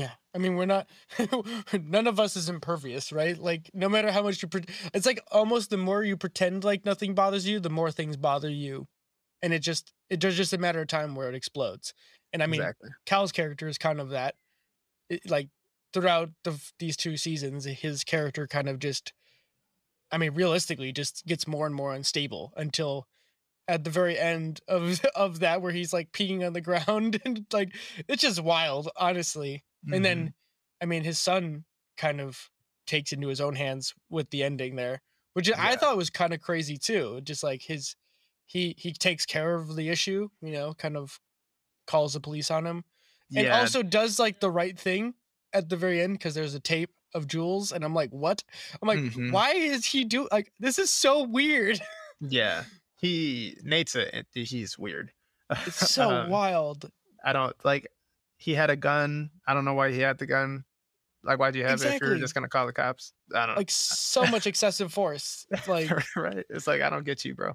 [0.00, 0.88] Yeah, I mean, we're not.
[1.72, 3.36] none of us is impervious, right?
[3.36, 6.86] Like, no matter how much you, pre- it's like almost the more you pretend like
[6.86, 8.86] nothing bothers you, the more things bother you,
[9.42, 11.92] and it just it there's just a matter of time where it explodes.
[12.32, 12.88] And I mean, exactly.
[13.04, 14.36] Cal's character is kind of that.
[15.10, 15.48] It, like
[15.92, 19.12] throughout the, these two seasons, his character kind of just,
[20.10, 23.06] I mean, realistically, just gets more and more unstable until
[23.68, 27.44] at the very end of of that, where he's like peeing on the ground and
[27.52, 27.74] like
[28.08, 29.62] it's just wild, honestly.
[29.92, 30.02] And Mhm.
[30.04, 30.34] then,
[30.82, 31.64] I mean, his son
[31.96, 32.50] kind of
[32.86, 35.02] takes into his own hands with the ending there,
[35.34, 37.20] which I thought was kind of crazy too.
[37.22, 37.96] Just like his,
[38.46, 41.20] he he takes care of the issue, you know, kind of
[41.86, 42.84] calls the police on him,
[43.36, 45.14] and yeah, also does like the right thing
[45.52, 48.42] at the very end because there's a tape of Jules, and I'm like, what?
[48.80, 49.32] I'm like, Mhm.
[49.32, 50.78] why is he do like this?
[50.78, 51.80] Is so weird.
[52.20, 52.64] yeah.
[52.96, 55.12] He Nate's a he's weird.
[55.66, 56.90] It's so Um, wild.
[57.24, 57.88] I don't like.
[58.40, 59.30] He had a gun.
[59.46, 60.64] I don't know why he had the gun.
[61.22, 62.20] Like, why'd you have it if you were Exactly.
[62.20, 63.12] just gonna call the cops?
[63.34, 63.54] I don't.
[63.54, 65.46] Know like so much excessive force.
[65.52, 66.44] It's like right?
[66.48, 67.52] It's like I don't get you, bro.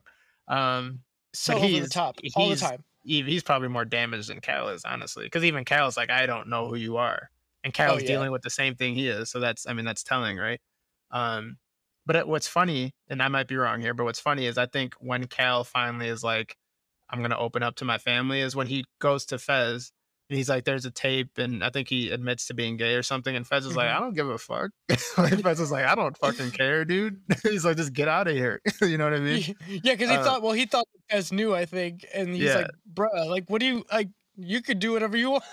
[0.47, 0.99] Um,
[1.33, 2.83] so over the top all the time.
[3.03, 5.25] he- he's probably more damaged than Cal is, honestly.
[5.25, 7.29] Because even Cal's like, I don't know who you are,
[7.63, 8.07] and Cal's Oh, yeah.
[8.07, 9.31] dealing with the same thing he is.
[9.31, 10.61] So that's, I mean, that's telling, right?
[11.11, 11.57] Um,
[12.05, 14.67] but it- what's funny, and I might be wrong here, but what's funny is I
[14.67, 16.55] think when Cal finally is like,
[17.09, 19.91] I'm gonna open up to my family, is when he goes to Fez.
[20.27, 23.03] And he's like, there's a tape, and I think he admits to being gay or
[23.03, 23.35] something.
[23.35, 23.95] And Fez is like, Mhm.
[23.95, 24.71] I don't give a fuck.
[25.19, 27.21] like, Fez is like, I don't fucking care, dude.
[27.43, 28.59] he's like, just get out of here.
[28.81, 29.55] you know what I mean?
[29.67, 32.55] yeah, because he Uh, thought, well, he thought as new, I think, and he's Yeah.
[32.55, 34.09] like, bruh, like, what do you like?
[34.37, 35.43] You could do whatever you want.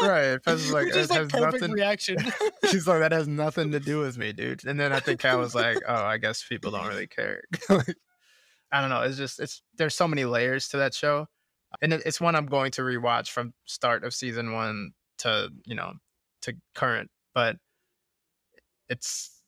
[0.00, 0.38] right.
[0.44, 1.72] Fez is like, Which is like has perfect nothing.
[1.72, 2.16] reaction.
[2.70, 4.64] She's like, that has nothing to do with me, dude.
[4.64, 7.42] And then I think Cal was like, oh, I guess people don't really care.
[7.68, 7.96] Like,
[8.72, 9.02] I don't know.
[9.02, 11.26] It's just, it's, there's so many layers to that show.
[11.82, 15.92] And it's one I'm going to rewatch from start of season one to, you know,
[16.42, 17.10] to current.
[17.34, 17.56] But
[18.88, 19.40] it's,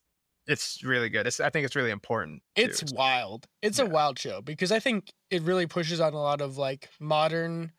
[0.47, 1.27] it's really good.
[1.27, 2.43] It's, I think it's really important.
[2.57, 2.63] too.
[2.63, 3.47] it's wild.
[3.61, 6.89] It's a wild show because I think it really pushes on a lot of like
[7.01, 7.73] modern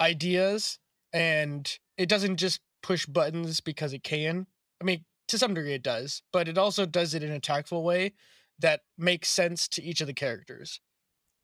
[0.00, 0.78] ideas
[1.12, 4.46] and it doesn't just push buttons because it can.
[4.80, 7.82] I mean, to some degree it does, but it also does it in a tactful
[7.84, 8.12] way
[8.58, 10.80] that makes sense to each of the characters.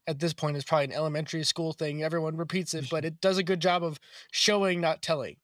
[0.09, 2.03] At this point, is probably an elementary school thing.
[2.03, 4.01] Everyone repeats it, but it does a good job of
[4.33, 5.37] showing, not telling.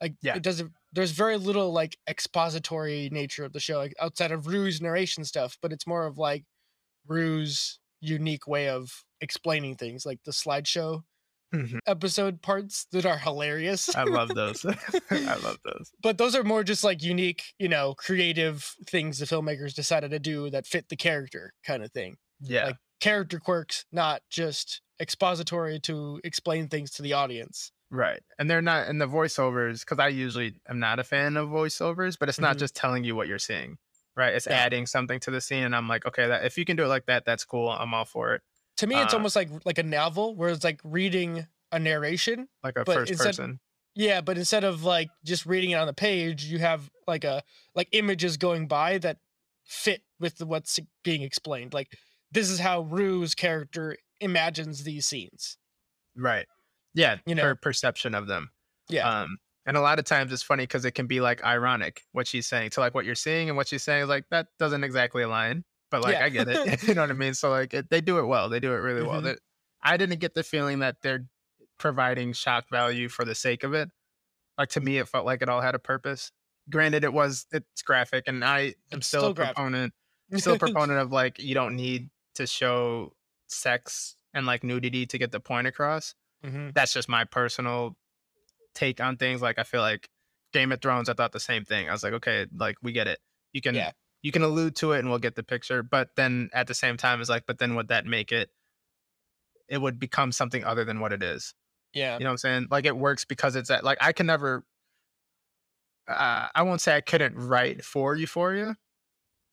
[0.00, 0.36] Like Yeah.
[0.36, 0.72] it doesn't.
[0.92, 5.58] There's very little like expository nature of the show, like outside of Rue's narration stuff.
[5.60, 6.44] But it's more of like
[7.06, 11.02] Rue's unique way of explaining things, like the slideshow
[11.54, 11.78] Mhm.
[11.86, 13.94] episode parts that are hilarious.
[13.94, 14.64] I love those.
[15.10, 15.92] I love those.
[16.02, 20.18] but those are more just like unique, you know, creative things the filmmakers decided to
[20.18, 22.16] do that fit the character kind of thing.
[22.40, 22.66] Yeah.
[22.66, 27.72] Like character quirks, not just expository to explain things to the audience.
[27.90, 28.20] Right.
[28.38, 32.18] And they're not and the voiceovers, because I usually am not a fan of voiceovers,
[32.18, 32.60] but it's not Mhm.
[32.60, 33.78] just telling you what you're seeing.
[34.16, 34.34] Right.
[34.34, 34.54] It's Yeah.
[34.54, 35.62] adding something to the scene.
[35.64, 37.68] And I'm like, okay, that if you can do it like that, that's cool.
[37.70, 38.42] I'm all for it.
[38.78, 42.48] To me, it's Uh, almost like like a novel where it's like reading a narration.
[42.62, 43.60] Like a But first instead- person.
[43.94, 47.42] Yeah, but instead of like just reading it on the page, you have like a
[47.74, 49.18] like images going by that
[49.64, 51.72] fit with the, what's being explained.
[51.74, 51.96] Like
[52.36, 55.56] this is how Rue's character imagines these scenes.
[56.16, 56.46] Right.
[56.94, 57.16] Yeah.
[57.26, 57.42] You know.
[57.42, 58.50] her perception of them.
[58.90, 59.08] Yeah.
[59.22, 62.26] Um, and a lot of times it's funny because it can be like ironic what
[62.26, 64.84] she's saying to like what you're seeing and what she's saying is like that doesn't
[64.84, 65.64] exactly align.
[65.90, 66.24] But like Yeah.
[66.24, 66.82] I get it.
[66.88, 67.34] you know what I mean?
[67.34, 68.48] So like it, they do it well.
[68.48, 69.20] They do it really well.
[69.20, 69.24] Mhm.
[69.24, 69.36] They-
[69.82, 71.26] I didn't get the feeling that they're
[71.78, 73.88] providing shock value for the sake of it.
[74.58, 76.32] Like to me, it felt like it all had a purpose.
[76.70, 79.56] Granted, it was it's graphic, and I am still, still a graphic.
[79.56, 79.92] proponent.
[80.36, 83.14] Still a proponent of like you don't need to show
[83.48, 86.14] sex and like nudity to get the point across
[86.44, 86.74] Mhm.
[86.74, 87.96] that's just my personal
[88.74, 89.40] take on things.
[89.42, 90.08] Like I feel like
[90.52, 91.88] Game of Thrones, I thought the same thing.
[91.88, 93.18] I was like, okay, like we get it.
[93.52, 93.92] You can Yeah.
[94.22, 95.82] you can allude to it and we'll get the picture.
[95.82, 98.50] But then at the same time, it's like, but then would that make it?
[99.68, 101.54] It would become something other than what it is.
[101.92, 102.14] Yeah.
[102.18, 102.66] You know what I'm saying?
[102.70, 104.64] Like it works because it's at, like I can never.
[106.08, 108.76] Uh, I won't say I couldn't write for Euphoria,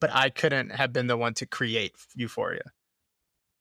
[0.04, 2.74] but I couldn't have been the one to create Euphoria.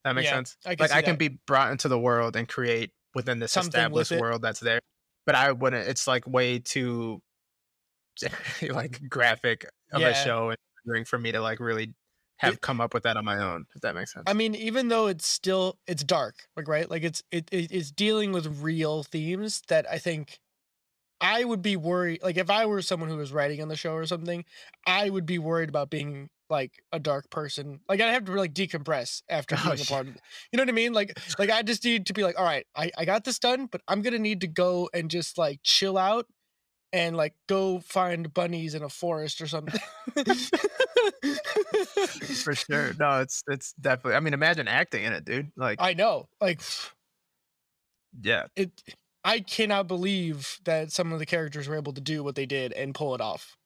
[0.03, 0.57] That makes Yeah, sense.
[0.65, 3.79] I can like I can be brought into the world and create within this Something
[3.79, 4.81] established world that's there,
[5.25, 5.87] but I wouldn't.
[5.87, 7.21] It's like way too
[8.69, 10.49] like graphic of a show.
[10.49, 11.93] And triggering for me to like really
[12.39, 13.63] have come up with that on my own.
[13.73, 14.25] If that makes sense.
[14.27, 17.89] I mean, even though it's still it's dark, like right, like it's it, it it's
[17.89, 20.41] dealing with real themes that I think
[21.23, 22.21] I would be worried.
[22.21, 24.43] Like if I were someone who was writing on the show or something,
[24.85, 27.79] I would be worried about being like a dark person.
[27.87, 30.07] Like I'd have to like decompress after Oh, being a part.
[30.07, 30.13] You
[30.53, 30.93] know what I mean?
[30.93, 33.67] Like like I just need to be like, all right, I I got this done,
[33.71, 36.27] but I'm gonna need to go and just like chill out.
[36.91, 39.81] And like go find bunnies in a forest or something.
[42.43, 42.93] for sure.
[42.99, 44.13] No, it's it's definitely.
[44.15, 45.51] I mean, imagine acting in it, dude.
[45.57, 46.27] Like, I know.
[46.39, 46.61] Like
[48.21, 48.71] yeah, it
[49.23, 52.73] I cannot believe that some of the characters were able to do what they did
[52.73, 53.57] and pull it off.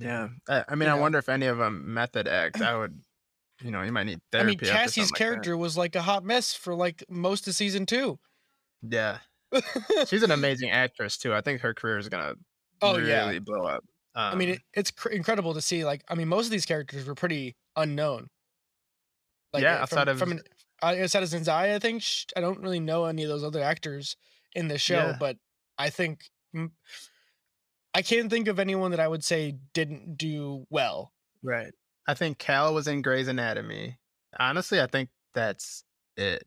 [0.00, 0.28] Yeah.
[0.48, 1.02] I, I mean, You I know?
[1.02, 2.60] wonder if any of them method act.
[2.60, 3.00] I would,
[3.62, 6.24] you know, you might need I mean, Cassie's something like character was like a hot
[6.24, 8.18] mess for like most of season two.
[8.82, 9.18] Yeah,
[10.06, 11.34] she's an amazing actress too.
[11.34, 12.34] I think her career is gonna
[12.82, 13.38] Oh, really yeah.
[13.40, 13.84] blow up.
[14.14, 15.84] Um, I mean, it, it's cr- incredible to see.
[15.84, 18.28] Like, I mean, most of these characters were pretty unknown.
[19.56, 20.40] Yeah, uh, outside of- from an,
[20.82, 24.16] outside of Zendaya, I think sh- I don't really know any of those other actors
[24.54, 25.16] in the show, Yeah.
[25.20, 25.36] but
[25.76, 26.22] I think
[27.94, 31.12] I can't think of anyone that I would say didn't do well.
[31.42, 31.72] right.
[32.08, 33.98] I think Cal was in Grey's Anatomy.
[34.38, 35.84] Honestly, I think that's
[36.16, 36.44] it.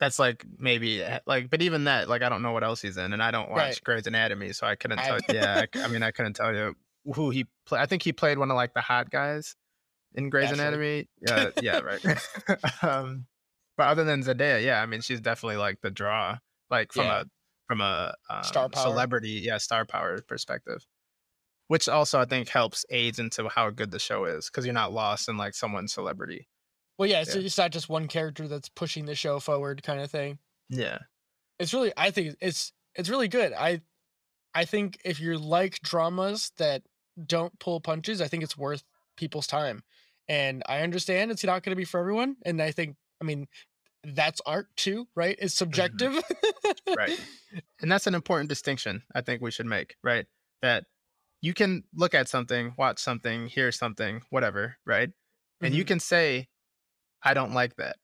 [0.00, 2.96] That's like maybe eh, like, but even that, like, I don't know what else he's
[2.98, 3.80] in, and I don't watch Right.
[3.84, 5.18] Grey's Anatomy, so I couldn't I- tell.
[5.30, 6.74] yeah, I, mean, I couldn't tell you
[7.14, 7.46] who he.
[7.66, 7.80] Play.
[7.80, 9.56] I think he played one of like the hot guys
[10.14, 10.60] in Grey's Ashley.
[10.60, 11.08] Anatomy.
[11.26, 12.04] Yeah, yeah, right.
[12.82, 13.26] um,
[13.78, 16.38] but other than Zendaya, yeah, I mean, she's definitely like the draw,
[16.70, 17.20] like from Yeah.
[17.20, 17.24] a
[17.68, 18.82] from a um, Star power.
[18.82, 20.86] celebrity, yeah, star power perspective.
[21.68, 24.92] Which also I think helps aids into how good the show is because you're not
[24.92, 26.48] lost in like someone's celebrity.
[26.98, 27.42] Well, yeah, it's, Yeah.
[27.42, 30.38] it's not just one character that's pushing the show forward, kind of thing.
[30.68, 30.98] Yeah,
[31.58, 33.52] It's really, I think it's it's really good.
[33.52, 33.82] I
[34.54, 36.84] I think if you like dramas that
[37.26, 38.84] don't pull punches, I think it's worth
[39.16, 39.84] people's time.
[40.28, 43.48] And I understand it's not going to be for everyone, and I think, I mean,
[44.14, 45.36] that's art too, right?
[45.38, 46.14] It's subjective.
[46.96, 47.18] right.
[47.80, 50.26] And that's an important distinction I think we should make, right?
[50.60, 50.84] That
[51.40, 55.10] you can look at something, watch something, hear something, whatever, right?
[55.62, 55.88] And you Mhm.
[55.88, 56.48] can say,
[57.22, 57.96] I don't like that.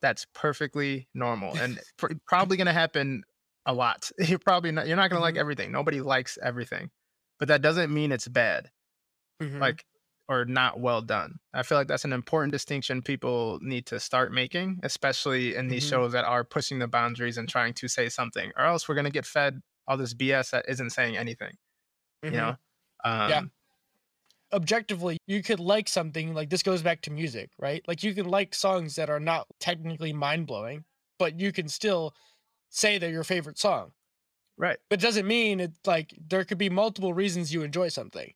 [0.00, 3.24] That's perfectly normal and pr- probably going to happen
[3.66, 4.10] a lot.
[4.18, 5.40] You're probably not, you're not going to like Mhm.
[5.40, 5.70] everything.
[5.72, 6.90] Nobody likes everything.
[7.38, 8.70] But that doesn't mean it's bad.
[9.42, 9.60] Mhm.
[9.60, 9.84] like
[10.28, 11.38] or not well done.
[11.54, 15.82] I feel like that's an important distinction people need to start making, especially in these
[15.82, 15.88] Mhm.
[15.88, 19.10] shows that are pushing the boundaries and trying to say something, or else we're gonna
[19.10, 21.56] get fed all this BS that isn't saying anything.
[22.22, 22.32] Mhm.
[22.32, 22.56] You know?
[23.04, 23.42] Um, Yeah.
[24.52, 28.26] objectively you could like something like this goes back to music right like you can
[28.26, 30.84] like songs that are not technically mind-blowing
[31.18, 32.14] but you can still
[32.70, 33.92] say they're your favorite song
[34.56, 34.78] Right.
[34.90, 38.34] but it doesn't mean it's like there could be multiple reasons you enjoy something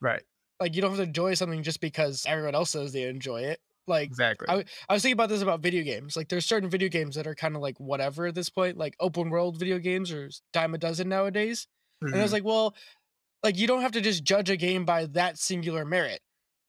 [0.00, 0.24] Right.
[0.60, 3.60] Like you don't have to enjoy something just because everyone else says they enjoy it
[3.86, 4.48] like Exactly.
[4.48, 7.26] I, I was thinking about this about video games like there's certain video games that
[7.26, 10.74] are kind of like whatever at this point like open world video games or dime
[10.74, 11.66] a dozen nowadays
[12.12, 12.32] and I was Mhm.
[12.32, 12.74] like, well,
[13.42, 16.20] like you don't have to just judge a game by that singular merit.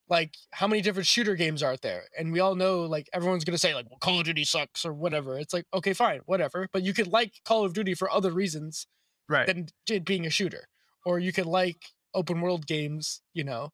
[0.10, 2.06] Like, how many different shooter games are there?
[2.18, 4.94] And we all know, like, everyone's gonna say, like, well, Call of Duty sucks or
[4.94, 5.38] whatever.
[5.40, 6.70] It's like, okay, fine, whatever.
[6.74, 8.88] But you could like Call of Duty for other reasons
[9.30, 9.48] right.
[9.48, 10.68] than it being a shooter,
[11.06, 13.70] or you could like open world games, you know,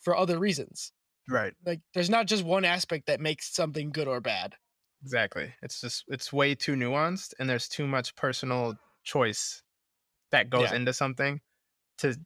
[0.00, 0.92] for other reasons.
[1.28, 1.54] right.
[1.64, 4.54] Like, there's not just one aspect that makes something good or bad.
[5.02, 5.52] Exactly.
[5.62, 8.74] It's just it's way too nuanced and there's too much personal
[9.04, 9.62] choice
[10.32, 10.76] that goes Yeah.
[10.76, 11.40] into something
[11.98, 12.16] to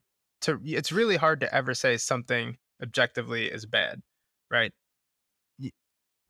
[0.41, 4.01] to it's really hard to ever say something objectively is bad,
[4.49, 4.71] right?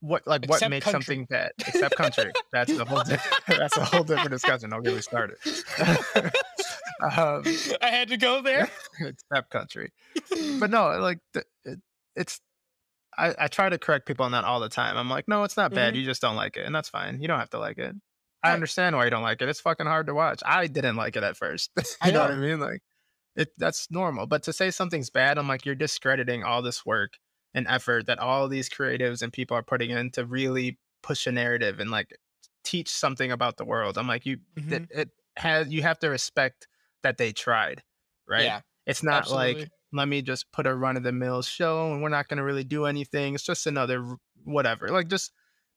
[0.03, 0.91] What like what makes country.
[1.03, 1.51] something bad?
[1.59, 2.31] Except country.
[2.51, 4.73] that's a whole di- that's a whole different discussion.
[4.73, 5.37] I'll get me started.
[7.01, 7.43] um,
[7.81, 8.69] I had to go there.
[8.99, 9.91] except country.
[10.59, 11.79] But no like it,
[12.15, 12.39] it's
[13.17, 14.97] I, I try to correct people on that all the time.
[14.97, 15.93] I'm like no it's not bad.
[15.93, 15.97] Mhm.
[15.99, 16.65] you just don't like it.
[16.65, 17.21] And that's fine.
[17.21, 17.95] You don't have to like it.
[18.43, 19.49] I understand why you don't like it.
[19.49, 20.41] It's fucking hard to watch.
[20.45, 21.71] I didn't like it at first.
[21.77, 22.21] You I know.
[22.21, 22.59] what i mean?
[22.59, 22.81] Like
[23.35, 24.27] it that's normal.
[24.27, 27.13] But to say something's bad i'm like you're discrediting all this work
[27.53, 31.31] and effort that all these creatives and people are putting in to really push a
[31.31, 32.15] narrative and like
[32.63, 33.97] teach something about the world.
[33.97, 34.71] I'm like you Mhm.
[34.71, 36.67] it, it has you have to respect
[37.03, 37.83] that they tried
[38.27, 41.91] right Yeah, it's not like let me just put a run of the mill show
[41.91, 43.33] and we're not going to really do anything.
[43.35, 44.87] It's just another whatever.
[44.89, 45.31] Like just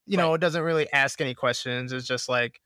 [0.06, 1.92] you know, it doesn't really ask any questions.
[1.92, 2.60] It's just like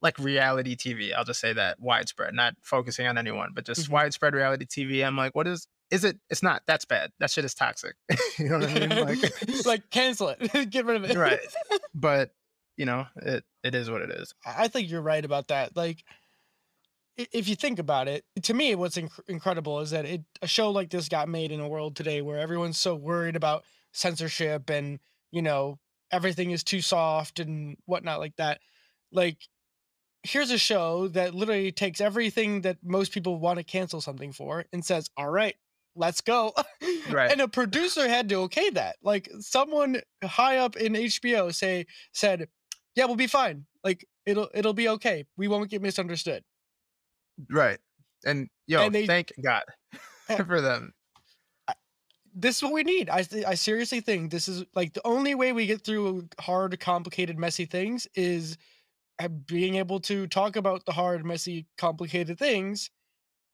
[0.00, 1.14] like reality TV.
[1.14, 3.90] I'll just say that widespread, not focusing on anyone, but just Mhm.
[3.90, 5.06] widespread reality TV.
[5.06, 6.18] I'm like, what is is it?
[6.30, 6.62] It's not.
[6.66, 7.12] That's bad.
[7.20, 7.94] That shit is toxic.
[8.38, 8.88] you know what I mean?
[8.88, 9.18] Like,
[9.66, 11.16] like cancel it, get rid of it.
[11.16, 11.38] Right.
[11.94, 12.34] but
[12.76, 14.34] you know, it it is what it is.
[14.44, 15.76] I think you're right about that.
[15.76, 16.02] Like,
[17.16, 20.70] if you think about it, to me, what's inc- incredible is that it, a show
[20.70, 24.98] like this got made in a world today where everyone's so worried about censorship and
[25.30, 25.78] you know
[26.10, 28.60] everything is too soft and whatnot like that.
[29.12, 29.38] Like,
[30.22, 34.64] here's a show that literally takes everything that most people want to cancel something for
[34.72, 35.56] and says, "All right,
[35.94, 36.52] let's go."
[37.10, 37.32] Right.
[37.32, 38.96] and a producer had to okay that.
[39.02, 42.48] Like, someone high up in HBO say said,
[42.94, 43.66] "Yeah, we'll be fine.
[43.84, 45.24] Like, it'll it'll be okay.
[45.36, 46.44] We won't get misunderstood."
[47.50, 47.78] Right.
[48.24, 49.64] And yo, And they- thank God
[50.46, 50.92] for them.
[52.34, 53.10] this is what we need.
[53.10, 57.38] I I seriously think this is like the only way we get through hard, complicated,
[57.38, 58.56] messy things is
[59.18, 62.90] uh, being able to talk about the hard, messy, complicated things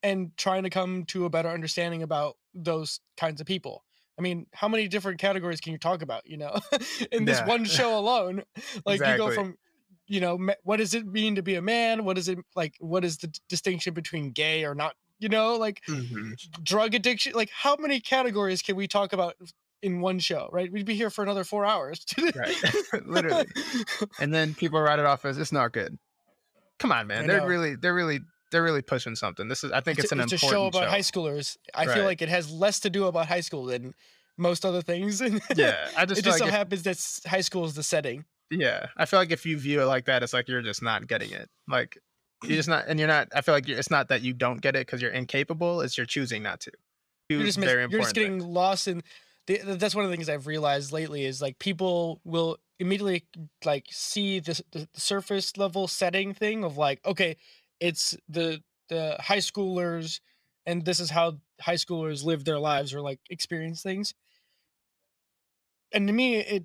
[0.05, 3.85] and trying to come to a better understanding about those kinds of people.
[4.17, 6.57] I mean, how many different categories can you talk about, you know,
[7.13, 7.47] in this Yeah.
[7.47, 8.45] one show alone?
[8.87, 9.57] Like you go from
[10.09, 12.05] you know, what does it mean to be a man?
[12.05, 15.83] What is it like what is the distinction between gay or not, you know, like
[15.87, 16.33] Mhm.
[16.65, 19.35] drug addiction like how many categories can we talk about
[19.81, 22.05] in one show right we'd be here for another four hours
[22.35, 22.57] Right.
[23.07, 23.47] Literally.
[24.19, 25.99] And then people write it off as it's not good.
[26.81, 27.27] Come on, man.
[27.27, 29.47] They're really, they're really, they're really pushing something.
[29.49, 30.89] This is, I think it's, a- an a important show about show.
[30.91, 31.95] high schoolers i Right.
[31.95, 33.95] feel like it has less to do about high school than
[34.37, 35.21] most other things
[35.57, 36.99] Yeah, I just it just like so happens that
[37.31, 40.23] high school is the setting Yeah, I feel like if you view it like that,
[40.23, 41.49] it's like you're just not getting it.
[41.69, 41.99] Like
[42.43, 43.29] you're just not, and you're not.
[43.35, 45.81] I feel like you're, it's not that you don't get it because you're incapable.
[45.83, 46.73] It's you're choosing not to.
[47.29, 48.45] you're just, mis- you're just getting things.
[48.45, 49.03] lost in
[49.49, 53.25] the, that's one of the things i've realized lately is like people will immediately
[53.65, 57.37] like see the, the surface level setting thing of like okay
[57.81, 60.21] it's the the high schoolers
[60.67, 64.15] and this is how high schoolers live their lives or like experience things
[65.93, 66.65] and to me it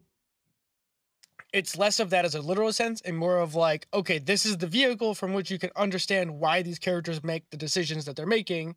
[1.54, 4.58] it's less of that as a literal sense and more of like okay this is
[4.58, 8.26] the vehicle from which you can understand why these characters make the decisions that they're
[8.26, 8.76] making.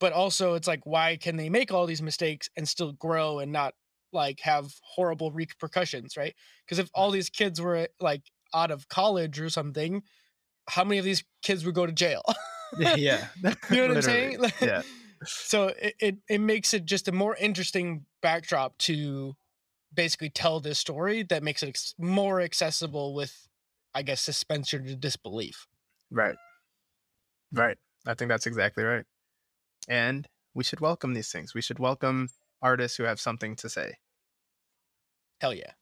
[0.00, 3.52] But also it's like why can they make all these mistakes and still grow and
[3.52, 3.74] not
[4.12, 6.34] like have horrible repercussions right?
[6.66, 10.02] Because if all these kids were like out of college or something
[10.68, 12.22] how many of these kids would go to jail?
[12.78, 13.26] Yeah,
[13.70, 14.38] you know what i'm saying?
[14.60, 14.82] Yeah,
[15.24, 19.34] so it, it it makes it just a more interesting backdrop to
[19.94, 23.48] basically tell this story that makes it ex- more accessible with
[23.94, 25.66] i guess suspension to disbelief
[26.10, 26.36] right,
[27.52, 27.76] right.
[28.06, 29.04] I think that's exactly right.
[29.88, 31.54] And we should welcome these things.
[31.54, 32.28] We should welcome
[32.62, 33.96] artists who have something to say.
[35.40, 35.72] hell yeah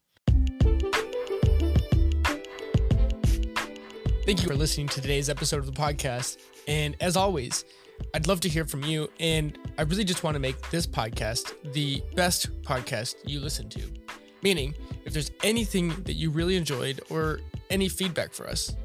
[4.25, 6.37] Thank you for listening to today's episode of the podcast.
[6.67, 7.65] And as always,
[8.13, 9.09] I'd love to hear from you.
[9.19, 13.98] And I really just want to make this podcast the best podcast you listen to.
[14.41, 14.73] Meaning,
[15.05, 18.75] if there's anything that you really enjoyed or any feedback for us,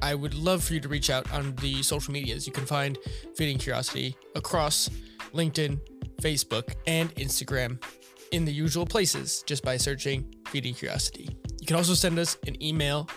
[0.00, 2.46] I would love for you to reach out on the social medias.
[2.46, 2.98] You can find
[3.36, 4.88] Feeding Curiosity across
[5.32, 5.80] LinkedIn,
[6.22, 7.82] Facebook, and Instagram
[8.32, 11.28] in the usual places just by searching Feeding Curiosity.
[11.60, 13.08] You can also send us an email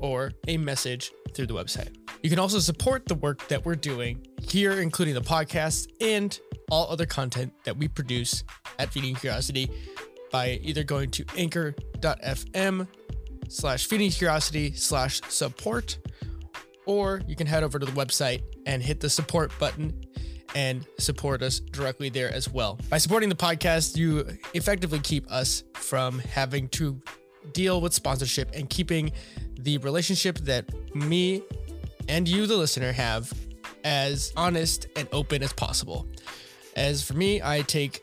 [0.00, 1.96] or a message through the website.
[2.22, 6.38] You can also support the work that we're doing here, including the podcast and
[6.70, 8.44] all other content that we produce
[8.78, 9.70] at Feeding Curiosity
[10.34, 12.88] by either going to anchor.fm
[13.48, 15.96] slash feeding curiosity slash support,
[16.86, 19.94] or you can head over to the website and hit the support button
[20.56, 22.80] and support us directly there as well.
[22.90, 27.00] By supporting the podcast, you effectively keep us from having to
[27.52, 29.12] deal with sponsorship and keeping
[29.60, 30.64] the relationship that
[30.96, 31.44] me
[32.08, 33.32] and you, the listener, have
[33.84, 36.08] as honest and open as possible.
[36.74, 38.02] As for me, I take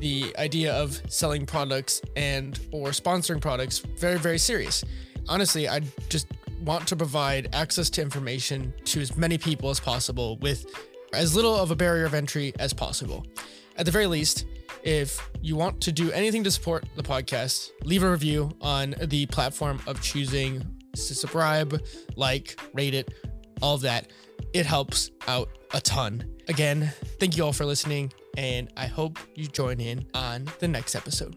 [0.00, 4.84] the idea of selling products and or sponsoring products very very serious.
[5.28, 6.28] Honestly, I just
[6.64, 10.66] want to provide access to information to as many people as possible with
[11.12, 13.26] as little of a barrier of entry as possible.
[13.76, 14.46] At the very least,
[14.82, 19.26] if you want to do anything to support the podcast, leave a review on the
[19.26, 21.80] platform of choosing to subscribe,
[22.16, 23.12] like, rate it,
[23.62, 24.10] all of that.
[24.52, 26.24] It helps out a ton.
[26.48, 30.94] Again, thank you all for listening, and I hope you join in on the next
[30.94, 31.36] episode.